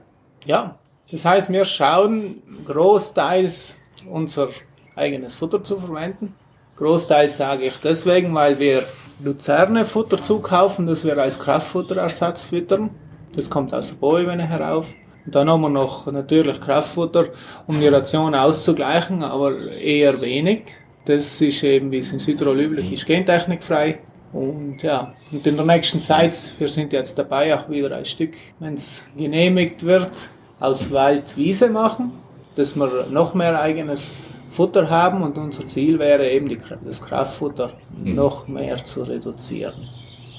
Ja, 0.46 0.78
das 1.12 1.26
heißt, 1.26 1.52
wir 1.52 1.66
schauen 1.66 2.42
großteils 2.66 3.78
unser 4.10 4.50
eigenes 4.96 5.36
Futter 5.36 5.64
zu 5.64 5.78
verwenden. 5.78 6.34
Großteils 6.78 7.38
sage 7.38 7.66
ich 7.66 7.78
deswegen, 7.78 8.34
weil 8.34 8.58
wir 8.58 8.84
Luzerne 9.24 9.86
Futter 9.86 10.22
zukaufen, 10.22 10.88
das 10.88 11.06
wir 11.06 11.18
als 11.18 11.38
Kraftfutterersatz 11.38 12.46
füttern. 12.46 12.90
Das 13.36 13.50
kommt 13.50 13.74
aus 13.74 13.90
der 13.90 13.96
Bohne 13.96 14.48
herauf. 14.48 14.94
Und 15.26 15.36
dann 15.36 15.50
haben 15.50 15.62
wir 15.62 15.70
noch 15.70 16.12
natürlich 16.12 16.60
Kraftfutter, 16.60 17.28
um 17.68 17.80
die 17.80 17.88
Ration 17.88 18.34
auszugleichen, 18.34 19.24
aber 19.24 19.72
eher 19.72 20.20
wenig. 20.22 20.64
Das 21.06 21.40
ist 21.42 21.64
eben, 21.64 21.92
wie 21.92 22.00
es 22.00 22.12
in 22.12 22.20
Südtirol 22.20 22.60
üblich 22.60 22.92
ist, 22.92 23.06
gentechnikfrei. 23.06 24.00
Und 24.34 24.82
ja, 24.82 25.14
und 25.32 25.46
in 25.46 25.58
der 25.58 25.66
nächsten 25.66 26.02
Zeit, 26.02 26.54
wir 26.58 26.68
sind 26.68 26.94
jetzt 26.94 27.20
dabei, 27.20 27.56
auch 27.56 27.70
wieder 27.70 27.96
ein 27.96 28.06
Stück, 28.06 28.34
wenn 28.60 28.76
es 28.76 29.06
genehmigt 29.16 29.84
wird, 29.84 30.30
aus 30.60 30.92
Wald 30.92 31.38
Wiese 31.38 31.70
machen, 31.70 32.14
dass 32.56 32.76
wir 32.76 33.08
noch 33.12 33.34
mehr 33.34 33.60
eigenes 33.60 34.12
Futter 34.52 34.90
haben 34.90 35.24
und 35.24 35.38
unser 35.38 35.66
Ziel 35.66 35.98
wäre 35.98 36.30
eben 36.30 36.50
die, 36.50 36.58
das 36.86 37.02
Kraftfutter 37.02 37.72
mhm. 38.04 38.16
noch 38.16 38.48
mehr 38.50 38.78
zu 38.84 39.04
reduzieren. 39.04 39.88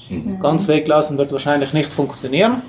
Mhm. 0.09 0.39
Ganz 0.39 0.67
weglassen 0.67 1.17
wird 1.17 1.31
wahrscheinlich 1.31 1.73
nicht 1.73 1.91
funktionieren, 1.91 2.61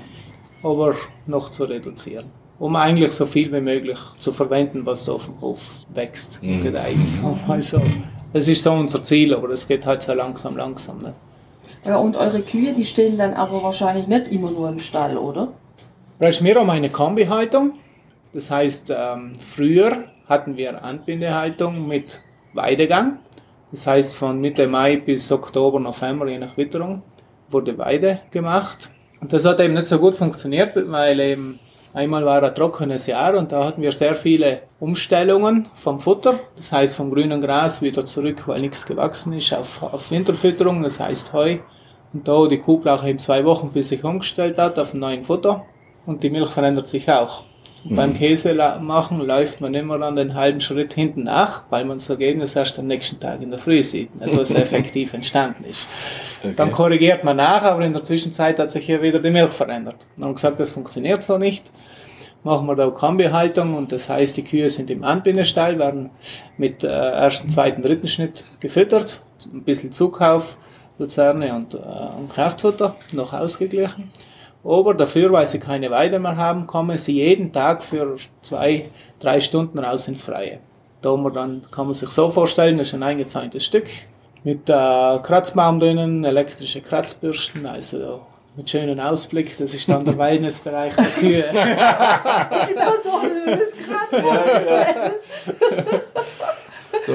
aber 0.63 0.95
noch 1.27 1.49
zu 1.51 1.65
reduzieren. 1.65 2.25
Um 2.57 2.75
eigentlich 2.75 3.11
so 3.11 3.25
viel 3.25 3.51
wie 3.53 3.61
möglich 3.61 3.99
zu 4.17 4.31
verwenden, 4.31 4.85
was 4.85 5.05
da 5.05 5.11
auf 5.11 5.25
dem 5.25 5.39
Hof 5.39 5.59
wächst 5.93 6.39
und 6.41 6.59
mhm. 6.59 6.63
gedeiht. 6.63 6.95
Also, 7.47 7.81
das 8.33 8.47
ist 8.47 8.63
so 8.63 8.71
unser 8.71 9.03
Ziel, 9.03 9.33
aber 9.35 9.49
das 9.49 9.67
geht 9.67 9.85
halt 9.85 10.01
so 10.01 10.13
langsam, 10.13 10.57
langsam. 10.57 11.01
Ne? 11.01 11.13
Ja, 11.85 11.97
und 11.97 12.15
eure 12.15 12.41
Kühe, 12.41 12.73
die 12.73 12.85
stehen 12.85 13.17
dann 13.17 13.33
aber 13.33 13.61
wahrscheinlich 13.61 14.07
nicht 14.07 14.29
immer 14.29 14.49
nur 14.49 14.69
im 14.69 14.79
Stall, 14.79 15.17
oder? 15.17 15.49
Wir 16.17 16.55
haben 16.55 16.69
eine 16.69 16.89
Kombihaltung. 16.89 17.73
Das 18.33 18.49
heißt, 18.49 18.91
ähm, 18.97 19.33
früher 19.39 20.03
hatten 20.27 20.57
wir 20.57 20.83
Anbindehaltung 20.83 21.87
mit 21.87 22.21
Weidegang. 22.53 23.19
Das 23.71 23.87
heißt, 23.87 24.15
von 24.15 24.39
Mitte 24.39 24.67
Mai 24.67 24.97
bis 24.97 25.31
Oktober, 25.31 25.79
November, 25.79 26.27
je 26.27 26.37
nach 26.37 26.55
Witterung, 26.57 27.01
wurde 27.49 27.77
Weide 27.77 28.19
gemacht. 28.31 28.89
Und 29.21 29.33
das 29.33 29.45
hat 29.45 29.59
eben 29.59 29.73
nicht 29.73 29.87
so 29.87 29.99
gut 29.99 30.17
funktioniert, 30.17 30.73
weil 30.75 31.19
eben 31.19 31.59
einmal 31.93 32.25
war 32.25 32.43
ein 32.43 32.53
trockenes 32.53 33.07
Jahr 33.07 33.35
und 33.35 33.51
da 33.51 33.65
hatten 33.65 33.81
wir 33.81 33.91
sehr 33.91 34.15
viele 34.15 34.61
Umstellungen 34.79 35.67
vom 35.73 35.99
Futter. 35.99 36.39
Das 36.55 36.71
heißt, 36.71 36.95
vom 36.95 37.11
grünen 37.11 37.41
Gras 37.41 37.81
wieder 37.81 38.05
zurück, 38.05 38.47
weil 38.47 38.61
nichts 38.61 38.85
gewachsen 38.85 39.33
ist, 39.33 39.53
auf, 39.53 39.81
auf 39.81 40.11
Winterfütterung, 40.11 40.83
das 40.83 40.99
heißt 40.99 41.33
Heu. 41.33 41.57
Und 42.13 42.27
da 42.27 42.47
die 42.47 42.59
Kuh 42.59 42.79
braucht 42.79 43.05
eben 43.05 43.19
zwei 43.19 43.43
Wochen, 43.45 43.71
bis 43.71 43.89
sich 43.89 44.03
umgestellt 44.03 44.57
hat 44.57 44.79
auf 44.79 44.93
ein 44.93 44.99
neues 44.99 45.25
Futter. 45.25 45.65
Und 46.05 46.23
die 46.23 46.29
Milch 46.29 46.49
verändert 46.49 46.87
sich 46.87 47.09
auch. 47.09 47.43
Mhm. 47.85 47.95
Beim 47.95 48.13
Käse 48.15 48.53
machen 48.81 49.21
läuft 49.25 49.61
man 49.61 49.73
immer 49.75 50.01
an 50.01 50.15
den 50.15 50.33
halben 50.33 50.59
Schritt 50.59 50.93
hinten 50.93 51.23
nach, 51.23 51.63
weil 51.69 51.85
man 51.85 51.97
das 51.97 52.09
Ergebnis 52.09 52.55
erst 52.55 52.79
am 52.79 52.87
nächsten 52.87 53.19
Tag 53.19 53.41
in 53.41 53.51
der 53.51 53.59
Früh 53.59 53.83
sieht, 53.83 54.09
was 54.19 54.51
effektiv 54.55 55.13
entstanden 55.13 55.65
ist. 55.69 55.87
Okay. 56.43 56.53
Dann 56.55 56.71
korrigiert 56.71 57.23
man 57.23 57.37
nach, 57.37 57.63
aber 57.63 57.85
in 57.85 57.93
der 57.93 58.03
Zwischenzeit 58.03 58.57
hat 58.57 58.71
sich 58.71 58.85
hier 58.85 59.01
wieder 59.03 59.19
die 59.19 59.29
Milch 59.29 59.51
verändert. 59.51 59.97
Man 60.15 60.29
hat 60.29 60.35
gesagt, 60.35 60.59
das 60.59 60.71
funktioniert 60.71 61.23
so 61.23 61.37
nicht. 61.37 61.71
Machen 62.43 62.67
wir 62.67 62.75
da 62.75 62.87
Kombihaltung 62.89 63.75
und 63.75 63.91
das 63.91 64.09
heißt, 64.09 64.37
die 64.37 64.43
Kühe 64.43 64.69
sind 64.69 64.89
im 64.89 65.03
Anbindestall, 65.03 65.79
werden 65.79 66.09
mit 66.57 66.83
äh, 66.83 66.87
ersten, 66.87 67.49
zweiten, 67.49 67.81
dritten 67.81 68.07
Schnitt 68.07 68.45
gefüttert, 68.59 69.21
ein 69.51 69.63
bisschen 69.63 69.91
Zukauf, 69.91 70.57
Luzerne 70.97 71.53
und, 71.53 71.73
äh, 71.73 71.77
und 71.77 72.31
Kraftfutter 72.31 72.95
noch 73.13 73.33
ausgeglichen. 73.33 74.11
Aber 74.65 74.95
dafür, 74.95 75.31
weil 75.31 75.45
sie 75.45 75.59
keine 75.59 75.91
Weide 75.91 76.17
mehr 76.17 76.37
haben, 76.37 76.65
kommen 76.65 76.97
sie 76.97 77.13
jeden 77.13 77.53
Tag 77.53 77.83
für 77.83 78.17
zwei, 78.41 78.85
drei 79.19 79.39
Stunden 79.39 79.77
raus 79.77 80.07
ins 80.07 80.23
Freie. 80.23 80.59
Da 81.01 81.15
man 81.15 81.33
dann, 81.33 81.65
kann 81.69 81.85
man 81.85 81.93
sich 81.93 82.09
so 82.09 82.29
vorstellen, 82.29 82.79
das 82.79 82.87
ist 82.87 82.95
ein 82.95 83.03
eingezäuntes 83.03 83.63
Stück 83.63 83.85
mit 84.43 84.69
äh, 84.69 85.19
Kratzbaum 85.23 85.79
drinnen, 85.79 86.23
elektrische 86.23 86.81
Kratzbürsten, 86.81 87.65
also 87.65 88.21
mit 88.55 88.69
schönem 88.69 88.99
Ausblick. 88.99 89.57
Das 89.57 89.73
ist 89.73 89.87
dann 89.87 90.05
der 90.05 90.17
Wellnessbereich 90.17 90.95
der 90.95 91.05
Kühe. 91.05 91.45
genau 91.51 92.91
so 93.03 93.11
habe 93.21 93.31
ich 93.37 93.45
mir 93.45 93.57
das 93.57 93.71
gerade 93.71 94.21
vorgestellt. 94.21 95.54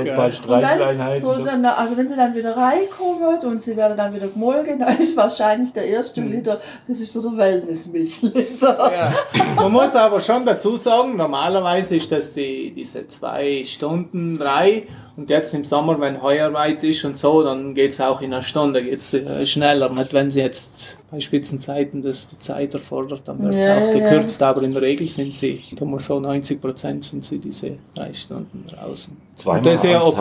So 0.04 0.10
ein 0.10 0.16
paar 0.16 0.30
Streicheleinheiten. 0.30 1.20
So 1.20 1.44
dann, 1.44 1.64
also 1.64 1.96
wenn 1.96 2.08
sie 2.08 2.16
dann 2.16 2.34
wieder 2.34 2.56
reinkommen 2.56 3.38
und 3.44 3.62
sie 3.62 3.76
werden 3.76 3.96
dann 3.96 4.14
wieder 4.14 4.28
gemolken, 4.28 4.78
dann 4.80 4.98
ist 4.98 5.16
wahrscheinlich 5.16 5.72
der 5.72 5.86
erste 5.86 6.20
mhm. 6.20 6.32
Liter, 6.32 6.60
das 6.86 7.00
ist 7.00 7.12
so 7.12 7.22
der 7.22 7.36
Wellnessmilchliter. 7.36 8.92
Ja. 8.92 9.14
Man 9.56 9.72
muss 9.72 9.94
aber 9.94 10.20
schon 10.20 10.44
dazu 10.44 10.76
sagen, 10.76 11.16
normalerweise 11.16 11.96
ist 11.96 12.10
das 12.10 12.32
die, 12.32 12.72
diese 12.74 13.06
zwei 13.08 13.64
Stunden, 13.64 14.38
drei 14.38 14.86
und 15.20 15.28
jetzt 15.28 15.52
im 15.52 15.66
Sommer, 15.66 16.00
wenn 16.00 16.22
Heuerweit 16.22 16.82
ist 16.82 17.04
und 17.04 17.14
so, 17.14 17.42
dann 17.42 17.74
geht 17.74 17.90
es 17.90 18.00
auch 18.00 18.22
in 18.22 18.32
einer 18.32 18.42
Stunde 18.42 18.82
geht's, 18.82 19.12
äh, 19.12 19.44
schneller. 19.44 19.90
Nicht, 19.90 20.14
wenn 20.14 20.30
sie 20.30 20.40
jetzt 20.40 20.96
bei 21.10 21.20
Spitzenzeiten 21.20 22.02
das 22.02 22.28
die 22.28 22.38
Zeit 22.38 22.72
erfordert, 22.72 23.20
dann 23.26 23.42
wird 23.42 23.56
es 23.56 23.62
ja, 23.62 23.76
auch 23.76 23.92
gekürzt. 23.92 24.40
Ja. 24.40 24.48
Aber 24.48 24.62
in 24.62 24.72
der 24.72 24.80
Regel 24.80 25.08
sind 25.08 25.34
sie, 25.34 25.62
da 25.72 25.84
muss 25.84 26.06
so 26.06 26.18
90 26.18 26.58
Prozent 26.58 27.04
sind 27.04 27.26
sie 27.26 27.38
diese 27.38 27.76
drei 27.94 28.14
Stunden 28.14 28.64
draußen. 28.66 29.14
Zweimal 29.36 29.58
und 29.58 29.66
das 29.66 29.82
ja, 29.82 30.02
ob 30.02 30.16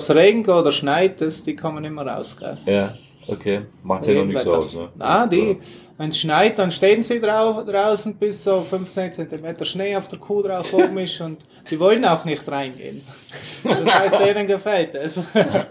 es 0.00 0.10
regnet 0.10 0.48
oder 0.48 0.72
schneit, 0.72 1.20
das, 1.20 1.44
die 1.44 1.54
kann 1.54 1.74
man 1.74 1.84
immer 1.84 2.04
rausgehen. 2.04 2.58
Ja. 2.66 2.94
Okay, 3.32 3.60
macht 3.82 4.06
ja 4.06 4.14
noch 4.14 4.24
nicht 4.24 4.40
so 4.40 4.54
aus, 4.54 4.72
ne? 4.72 4.88
Nein, 4.96 5.30
die, 5.30 5.58
wenn 5.96 6.08
es 6.08 6.18
schneit, 6.18 6.58
dann 6.58 6.72
stehen 6.72 7.02
sie 7.02 7.20
drau 7.20 7.62
draußen, 7.62 8.16
bis 8.16 8.42
so 8.42 8.62
15 8.62 9.12
cm 9.12 9.64
Schnee 9.64 9.94
auf 9.94 10.08
der 10.08 10.18
Kuh 10.18 10.42
drauf 10.42 10.72
oben 10.72 10.98
ist 10.98 11.20
und 11.20 11.38
sie 11.62 11.78
wollen 11.78 12.04
auch 12.04 12.24
nicht 12.24 12.48
reingehen. 12.50 13.02
Das 13.62 13.94
heißt, 13.94 14.18
denen 14.24 14.46
gefällt 14.46 14.94
es. 14.94 15.22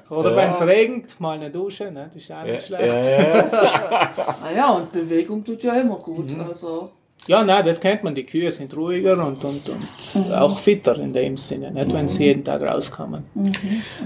Oder 0.10 0.32
ja. 0.32 0.36
wenn 0.36 0.50
es 0.52 0.62
regnet, 0.62 1.20
mal 1.20 1.38
eine 1.38 1.50
Dusche, 1.50 1.92
ne? 1.92 2.06
das 2.06 2.16
ist 2.16 2.32
auch 2.32 2.44
nicht 2.44 2.70
ja, 2.70 2.78
schlecht. 2.78 3.10
Ja, 3.10 4.12
naja, 4.42 4.70
und 4.78 4.92
Bewegung 4.92 5.44
tut 5.44 5.64
ja 5.64 5.74
immer 5.74 5.98
gut. 5.98 6.32
Mhm. 6.32 6.42
Also. 6.48 6.92
Ja, 7.30 7.44
nein, 7.44 7.64
das 7.64 7.80
kennt 7.80 8.04
man. 8.04 8.16
Die 8.16 8.26
Kühe 8.26 8.52
sind 8.52 8.76
ruhiger 8.76 9.24
und, 9.24 9.46
und, 9.46 9.70
und 9.70 9.88
mhm. 10.16 10.32
auch 10.32 10.58
fitter 10.58 10.98
in 10.98 11.14
dem 11.14 11.38
Sinne, 11.38 11.70
nicht 11.70 11.94
wenn 11.94 12.08
sie 12.08 12.24
jeden 12.24 12.44
Tag 12.44 12.64
rauskommen. 12.64 13.24
Mhm. 13.36 13.54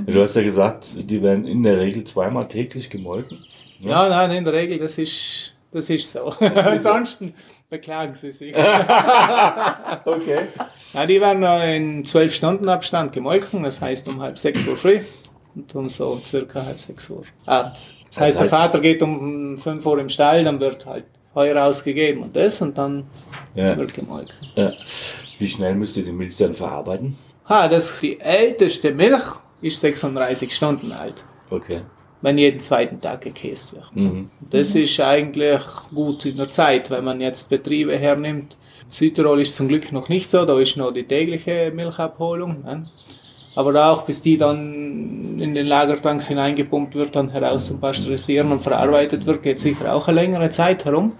Du 0.05 0.21
hast 0.21 0.35
ja 0.35 0.41
gesagt, 0.41 0.87
die 0.97 1.23
werden 1.23 1.47
in 1.47 1.63
der 1.63 1.79
Regel 1.79 2.03
zweimal 2.03 2.49
täglich 2.49 2.89
gemolken. 2.89 3.37
Ja, 3.79 3.89
ja 3.89 4.09
nein, 4.09 4.39
in 4.39 4.43
der 4.43 4.51
Regel, 4.51 4.77
das 4.77 4.97
ist 4.97 5.53
das 5.71 5.89
ist 5.89 6.11
so. 6.11 6.33
Ansonsten 6.41 7.33
beklagen 7.69 8.13
sie 8.13 8.33
sich. 8.33 8.53
okay. 10.05 10.39
Ja, 10.93 11.05
die 11.05 11.21
werden 11.21 11.43
in 11.43 12.03
zwölf 12.03 12.35
Stunden 12.35 12.67
Abstand 12.67 13.13
gemolken, 13.13 13.63
das 13.63 13.79
heißt 13.79 14.05
um 14.09 14.21
halb 14.21 14.37
sechs 14.37 14.67
Uhr 14.67 14.75
früh 14.75 14.99
und 15.55 15.73
um 15.75 15.87
so 15.87 16.21
circa 16.25 16.65
halb 16.65 16.77
sechs 16.77 17.09
Uhr 17.09 17.23
abends. 17.45 17.93
Das, 18.09 18.19
heißt, 18.19 18.39
der 18.41 18.47
Vater 18.47 18.81
geht 18.81 19.01
um 19.01 19.57
fünf 19.57 19.85
Uhr 19.85 19.97
im 19.97 20.09
Stall, 20.09 20.43
dann 20.43 20.59
wird 20.59 20.85
halt 20.85 21.05
Heu 21.35 21.51
rausgegeben 21.51 22.23
und 22.23 22.35
das 22.35 22.61
und 22.61 22.77
dann 22.77 23.05
ja. 23.55 23.75
wird 23.77 23.93
gemolken. 23.93 24.33
Ja. 24.55 24.73
Wie 25.39 25.47
schnell 25.47 25.75
müsst 25.75 25.97
ihr 25.97 26.05
die 26.05 26.11
Milch 26.11 26.35
dann 26.37 26.53
verarbeiten? 26.53 27.17
Ha, 27.49 27.67
das, 27.67 27.99
die 27.99 28.19
älteste 28.19 28.93
Milch 28.93 29.23
ist 29.61 29.79
36 29.79 30.53
Stunden 30.53 30.91
alt. 30.91 31.23
Okay 31.49 31.81
wenn 32.23 32.37
jeden 32.37 32.61
zweiten 32.61 33.01
Tag 33.01 33.21
gekäst 33.21 33.75
wird. 33.75 33.95
Mhm. 33.95 34.29
Das 34.49 34.73
ist 34.75 34.97
eigentlich 35.01 35.61
gut 35.93 36.25
in 36.25 36.37
der 36.37 36.49
Zeit, 36.49 36.89
wenn 36.89 37.03
man 37.03 37.19
jetzt 37.19 37.49
Betriebe 37.49 37.97
hernimmt. 37.97 38.55
Südtirol 38.87 39.41
ist 39.41 39.55
zum 39.55 39.67
Glück 39.67 39.91
noch 39.91 40.07
nicht 40.07 40.31
so, 40.31 40.45
da 40.45 40.57
ist 40.57 40.77
noch 40.77 40.91
die 40.91 41.03
tägliche 41.03 41.71
Milchabholung. 41.75 42.63
Ne? 42.63 42.87
Aber 43.55 43.91
auch 43.91 44.03
bis 44.03 44.21
die 44.21 44.37
dann 44.37 45.37
in 45.39 45.53
den 45.53 45.67
Lagertanks 45.67 46.27
hineingepumpt 46.27 46.95
wird, 46.95 47.15
dann 47.15 47.29
heraus 47.29 47.67
zum 47.67 47.79
Pasteurisieren 47.79 48.51
und 48.51 48.63
verarbeitet 48.63 49.25
wird, 49.25 49.43
geht 49.43 49.59
sicher 49.59 49.93
auch 49.93 50.07
eine 50.07 50.21
längere 50.21 50.49
Zeit 50.49 50.85
herum. 50.85 51.13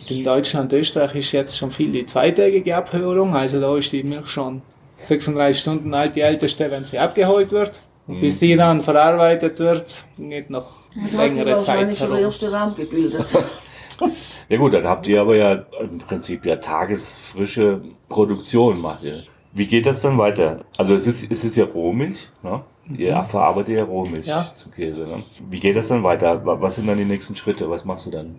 Und 0.00 0.10
in 0.10 0.24
Deutschland, 0.24 0.72
Österreich 0.72 1.14
ist 1.14 1.32
jetzt 1.32 1.56
schon 1.56 1.70
viel 1.70 1.92
die 1.92 2.06
zweitägige 2.06 2.76
Abholung, 2.76 3.36
also 3.36 3.60
da 3.60 3.76
ist 3.76 3.92
die 3.92 4.02
Milch 4.02 4.28
schon 4.28 4.62
36 5.02 5.60
Stunden 5.60 5.94
alt, 5.94 6.16
die 6.16 6.20
älteste, 6.20 6.70
wenn 6.70 6.84
sie 6.84 6.98
abgeholt 6.98 7.52
wird. 7.52 7.80
Mhm. 8.06 8.20
Bis 8.20 8.40
die 8.40 8.56
dann 8.56 8.80
verarbeitet 8.80 9.58
wird, 9.58 10.04
geht 10.18 10.50
noch 10.50 10.72
und 10.96 11.12
längere 11.12 11.54
hat 11.54 11.62
Zeit. 11.62 11.96
schon 11.96 12.10
der 12.10 12.20
erste 12.20 12.52
Raum 12.52 12.74
gebildet. 12.74 13.32
ja 14.48 14.56
gut, 14.56 14.74
dann 14.74 14.86
habt 14.86 15.06
ihr 15.06 15.20
aber 15.20 15.36
ja 15.36 15.52
im 15.80 15.98
Prinzip 15.98 16.44
ja 16.44 16.56
tagesfrische 16.56 17.80
Produktion 18.08 18.80
macht 18.80 19.04
ihr. 19.04 19.22
Wie 19.52 19.66
geht 19.66 19.86
das 19.86 20.00
dann 20.02 20.16
weiter? 20.18 20.60
Also 20.76 20.94
es 20.94 21.06
ist, 21.06 21.30
es 21.30 21.42
ist 21.44 21.56
ja 21.56 21.64
Rohmilch, 21.64 22.28
ne? 22.42 22.60
ihr 22.96 23.22
verarbeitet 23.24 23.76
ja 23.76 23.84
Rohmilch 23.84 24.26
Ja. 24.26 24.46
zum 24.54 24.72
Käse. 24.72 25.02
Ne? 25.06 25.22
Wie 25.48 25.58
geht 25.60 25.76
das 25.76 25.88
dann 25.88 26.02
weiter? 26.04 26.44
Wa- 26.44 26.60
Was 26.60 26.76
sind 26.76 26.86
dann 26.86 26.98
die 26.98 27.04
nächsten 27.04 27.34
Schritte? 27.36 27.68
Was 27.68 27.84
machst 27.84 28.06
du 28.06 28.10
dann? 28.10 28.38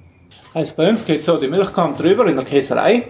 Also 0.53 0.74
bei 0.75 0.89
uns 0.89 1.06
geht 1.06 1.24
so, 1.24 1.38
die 1.38 1.48
Milch 1.48 1.72
kommt 1.74 2.00
drüber 2.00 2.25
in 2.27 2.36
der 2.36 2.46
Käserei. 2.46 3.08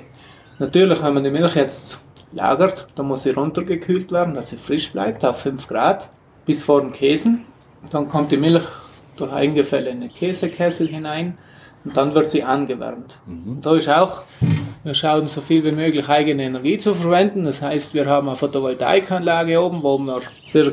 Natürlich, 0.59 1.01
wenn 1.01 1.13
man 1.13 1.23
die 1.23 1.31
Milch 1.31 1.55
jetzt 1.55 1.99
lagert, 2.33 2.87
dann 2.95 3.07
muss 3.07 3.23
sie 3.23 3.31
runtergekühlt 3.31 4.11
werden, 4.11 4.33
dass 4.35 4.49
sie 4.49 4.57
frisch 4.57 4.91
bleibt 4.91 5.25
auf 5.25 5.39
5 5.41 5.67
Grad 5.67 6.09
bis 6.45 6.63
vor 6.63 6.81
dem 6.81 6.91
Käsen. 6.93 7.45
Dann 7.91 8.09
kommt 8.09 8.31
die 8.31 8.37
Milch 8.37 8.63
durch 9.15 9.31
Eingefälle 9.31 9.89
in 9.89 10.01
den 10.01 10.13
Käsekessel 10.13 10.87
hinein 10.87 11.37
und 11.83 11.97
dann 11.97 12.13
wird 12.15 12.29
sie 12.29 12.43
angewärmt. 12.43 13.19
Und 13.27 13.61
da 13.65 13.75
ist 13.75 13.89
auch, 13.89 14.23
wir 14.83 14.93
schauen 14.95 15.27
so 15.27 15.41
viel 15.41 15.63
wie 15.63 15.71
möglich 15.71 16.09
eigene 16.09 16.43
Energie 16.43 16.77
zu 16.77 16.95
verwenden. 16.95 17.43
Das 17.43 17.61
heißt, 17.61 17.93
wir 17.93 18.07
haben 18.07 18.27
eine 18.27 18.35
Photovoltaikanlage 18.35 19.61
oben, 19.61 19.83
wo 19.83 19.97
wir 19.99 20.21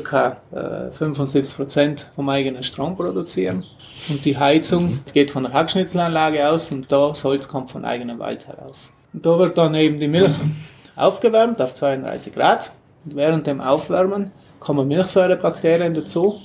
ca. 0.03 0.37
Äh, 0.51 0.91
75% 0.91 2.05
vom 2.15 2.29
eigenen 2.29 2.63
Strom 2.63 2.97
produzieren. 2.97 3.65
Und 4.09 4.25
die 4.25 4.37
Heizung 4.37 4.99
geht 5.13 5.29
von 5.29 5.43
der 5.43 5.53
Hackschnitzelanlage 5.53 6.49
aus 6.49 6.71
und 6.71 6.91
da 6.91 7.13
Holz 7.23 7.47
kommt 7.47 7.69
von 7.69 7.85
eigenem 7.85 8.17
Wald 8.17 8.47
heraus. 8.47 8.91
Und 9.13 9.25
da 9.25 9.37
wird 9.37 9.57
dann 9.57 9.75
eben 9.75 9.99
die 9.99 10.07
Milch 10.07 10.33
aufgewärmt 10.95 11.61
auf 11.61 11.73
32 11.73 12.33
Grad. 12.33 12.71
Und 13.05 13.15
während 13.15 13.45
dem 13.45 13.61
Aufwärmen 13.61 14.31
kommen 14.59 14.87
Milchsäurebakterien 14.87 15.93
dazu. 15.93 16.39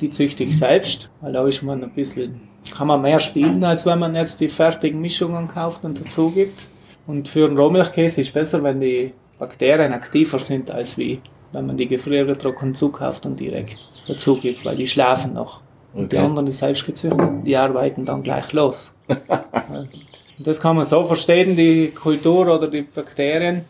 Die 0.00 0.10
züchte 0.10 0.44
ich 0.44 0.58
selbst, 0.58 1.10
weil 1.20 1.32
da 1.32 1.46
ist 1.46 1.62
man 1.62 1.82
ein 1.82 1.90
bisschen, 1.90 2.40
kann 2.74 2.88
man 2.88 3.02
mehr 3.02 3.20
spielen, 3.20 3.62
als 3.62 3.84
wenn 3.86 3.98
man 3.98 4.14
jetzt 4.14 4.40
die 4.40 4.48
fertigen 4.48 5.00
Mischungen 5.00 5.46
kauft 5.46 5.84
und 5.84 6.04
dazu 6.04 6.30
gibt. 6.30 6.66
Und 7.06 7.28
für 7.28 7.46
einen 7.46 7.58
Rohmilchkäse 7.58 8.20
ist 8.20 8.32
besser, 8.32 8.62
wenn 8.62 8.80
die 8.80 9.12
Bakterien 9.38 9.92
aktiver 9.92 10.38
sind, 10.38 10.70
als 10.70 10.96
wie 10.98 11.20
wenn 11.52 11.66
man 11.66 11.76
die 11.76 11.88
gefriergetrocknet 11.88 12.76
zukauft 12.76 13.26
und 13.26 13.38
direkt 13.38 13.76
dazu 14.08 14.36
gibt, 14.38 14.64
weil 14.64 14.76
die 14.76 14.86
schlafen 14.86 15.34
noch. 15.34 15.60
Und 15.92 16.10
die 16.12 16.16
Okay. 16.16 16.24
anderen, 16.24 16.46
die 16.46 16.52
selbst 16.52 16.86
gezüchteten, 16.86 17.44
die 17.44 17.56
arbeiten 17.56 18.04
dann 18.06 18.22
gleich 18.22 18.52
los. 18.52 18.94
Und 20.38 20.46
das 20.46 20.60
kann 20.60 20.74
man 20.76 20.84
so 20.86 21.04
verstehen, 21.04 21.54
die 21.56 21.88
Kultur 21.90 22.48
oder 22.54 22.66
die 22.66 22.82
Bakterien. 22.82 23.64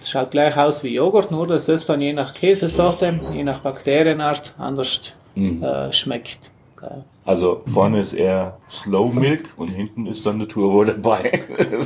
Das 0.00 0.10
schaut 0.10 0.32
gleich 0.32 0.56
aus 0.56 0.82
wie 0.82 0.94
Joghurt, 0.94 1.30
nur 1.30 1.46
dass 1.46 1.68
es 1.68 1.86
dann 1.86 2.00
je 2.00 2.12
nach 2.12 2.34
Käsesorte, 2.34 3.20
je 3.32 3.44
nach 3.44 3.60
Bakterienart 3.60 4.52
anders 4.58 5.12
äh, 5.36 5.92
schmeckt. 5.92 6.50
Gell. 6.78 7.04
Also 7.26 7.62
vorne 7.66 8.02
ist 8.02 8.12
eher 8.12 8.58
Slow 8.70 9.12
Milk 9.14 9.48
und 9.56 9.68
hinten 9.68 10.06
ist 10.06 10.26
dann 10.26 10.34
eine 10.34 10.46
Turbo 10.46 10.84
dabei. 10.84 11.42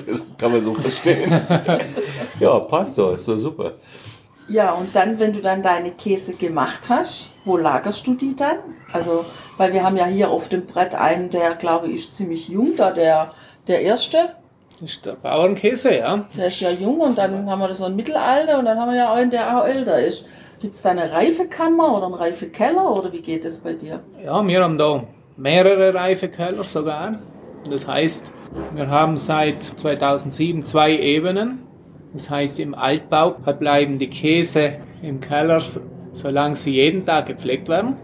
das 0.07 0.21
kann 0.39 0.53
man 0.53 0.63
so 0.63 0.75
verstehen. 0.75 1.31
ja, 2.41 2.59
passt 2.59 2.99
doch, 2.99 3.15
ist 3.15 3.29
doch 3.29 3.39
super. 3.39 3.73
Ja, 4.49 4.73
und 4.73 4.97
dann, 4.97 5.21
wenn 5.21 5.33
du 5.33 5.41
dann 5.41 5.63
deine 5.63 5.93
Käse 5.93 6.33
gemacht 6.33 6.89
hast, 6.89 7.31
wo 7.45 7.57
lagerst 7.57 8.07
du 8.07 8.15
die 8.15 8.35
dann? 8.35 8.57
Also, 8.93 9.27
weil 9.59 9.73
wir 9.73 9.85
haben 9.85 9.97
ja 9.97 10.07
hier 10.07 10.31
auf 10.31 10.49
dem 10.49 10.67
Brett 10.67 10.95
einen, 10.95 11.31
der 11.31 11.55
glaube 11.55 11.87
ich 11.89 11.95
ist 12.07 12.15
ziemlich 12.15 12.49
jung, 12.49 12.75
da 12.77 12.91
der, 12.91 13.33
der 13.69 13.83
erste, 13.83 14.35
Das 14.81 14.91
ist 14.91 15.07
der 15.07 15.13
Bauernkäse, 15.13 15.99
ja. 15.99 16.27
der 16.37 16.47
ist 16.47 16.61
ja 16.61 16.71
jung 16.71 17.01
und 17.01 17.19
dann 17.19 17.49
haben 17.49 17.61
wir 17.61 17.75
so 17.75 17.85
ein 17.85 17.95
Mittelalter 17.95 18.59
und 18.59 18.65
dann 18.65 18.79
haben 18.79 18.91
wir 18.91 18.97
ja 18.97 19.13
einen, 19.13 19.31
der 19.31 19.57
auch 19.57 19.67
älter 19.67 20.01
ist. 20.01 20.25
Gibt 20.61 20.75
es 20.75 20.83
da 20.83 20.91
eine 20.91 21.13
Reifekammer 21.13 21.97
oder 21.97 22.07
einen 22.07 22.15
Reifekeller 22.15 22.91
oder 22.91 23.13
wie 23.13 23.21
geht 23.21 23.45
es 23.45 23.59
bei 23.59 23.75
dir? 23.75 24.01
Ja, 24.25 24.45
wir 24.45 24.65
haben 24.65 24.79
da 24.79 25.05
mehrere 25.39 25.95
Reifekeller 25.95 26.65
sogar. 26.65 27.19
Das 27.71 27.87
heißt, 27.87 28.33
wir 28.75 28.91
haben 28.91 29.17
seit 29.17 29.63
2007 29.63 30.65
zwei 30.65 30.99
Ebenen. 30.99 31.61
Das 32.13 32.29
heißt, 32.29 32.61
im 32.61 32.75
Altbau 32.75 33.37
bleiben 33.59 33.99
die 33.99 34.11
Käse 34.11 34.75
im 35.03 35.21
Keller, 35.21 35.63
solange 36.13 36.57
sie 36.57 36.73
jeden 36.73 37.07
Tag 37.07 37.27
gepflegt 37.27 37.69
werden. 37.69 37.97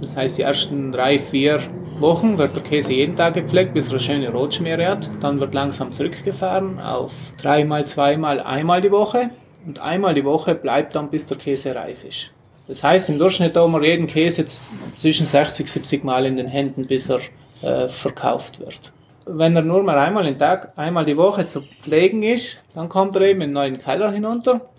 Das 0.00 0.16
heißt, 0.16 0.38
die 0.38 0.42
ersten 0.42 0.92
drei, 0.92 1.18
vier 1.18 1.60
Wochen 1.98 2.36
wird 2.36 2.56
der 2.56 2.62
Käse 2.62 2.92
jeden 2.92 3.16
Tag 3.16 3.34
gepflegt, 3.34 3.72
bis 3.74 3.86
er 3.86 3.92
eine 3.92 4.00
schöne 4.00 4.32
Rotschmiere 4.32 4.86
hat. 4.86 5.08
Dann 5.20 5.38
wird 5.38 5.54
langsam 5.54 5.92
zurückgefahren 5.92 6.80
auf 6.80 7.12
dreimal, 7.40 7.86
zweimal, 7.86 8.40
einmal 8.40 8.80
die 8.80 8.90
Woche. 8.90 9.30
Und 9.64 9.78
einmal 9.78 10.14
die 10.14 10.24
Woche 10.24 10.56
bleibt 10.56 10.96
dann, 10.96 11.08
bis 11.08 11.26
der 11.26 11.38
Käse 11.38 11.74
reif 11.74 12.04
ist. 12.04 12.30
Das 12.72 12.82
heißt, 12.82 13.10
im 13.10 13.18
Durchschnitt 13.18 13.54
haben 13.54 13.70
wir 13.72 13.84
jeden 13.84 14.06
Käse 14.06 14.40
jetzt 14.40 14.66
zwischen 14.96 15.26
60 15.26 15.68
70 15.68 16.04
Mal 16.04 16.24
in 16.24 16.38
den 16.38 16.46
Händen, 16.46 16.86
bis 16.86 17.10
er 17.10 17.20
äh, 17.60 17.86
verkauft 17.86 18.60
wird. 18.60 18.92
Wenn 19.26 19.54
er 19.54 19.60
nur 19.60 19.82
mal 19.82 19.98
einmal 19.98 20.26
im 20.26 20.38
Tag, 20.38 20.72
einmal 20.76 21.04
die 21.04 21.18
Woche 21.18 21.44
zu 21.44 21.64
pflegen 21.82 22.22
ist, 22.22 22.62
dann 22.74 22.88
kommt 22.88 23.14
er 23.16 23.22
eben 23.28 23.42
in 23.42 23.54
einen 23.54 23.74
neuen 23.74 23.78
Keller 23.78 24.10
hinunter. 24.10 24.70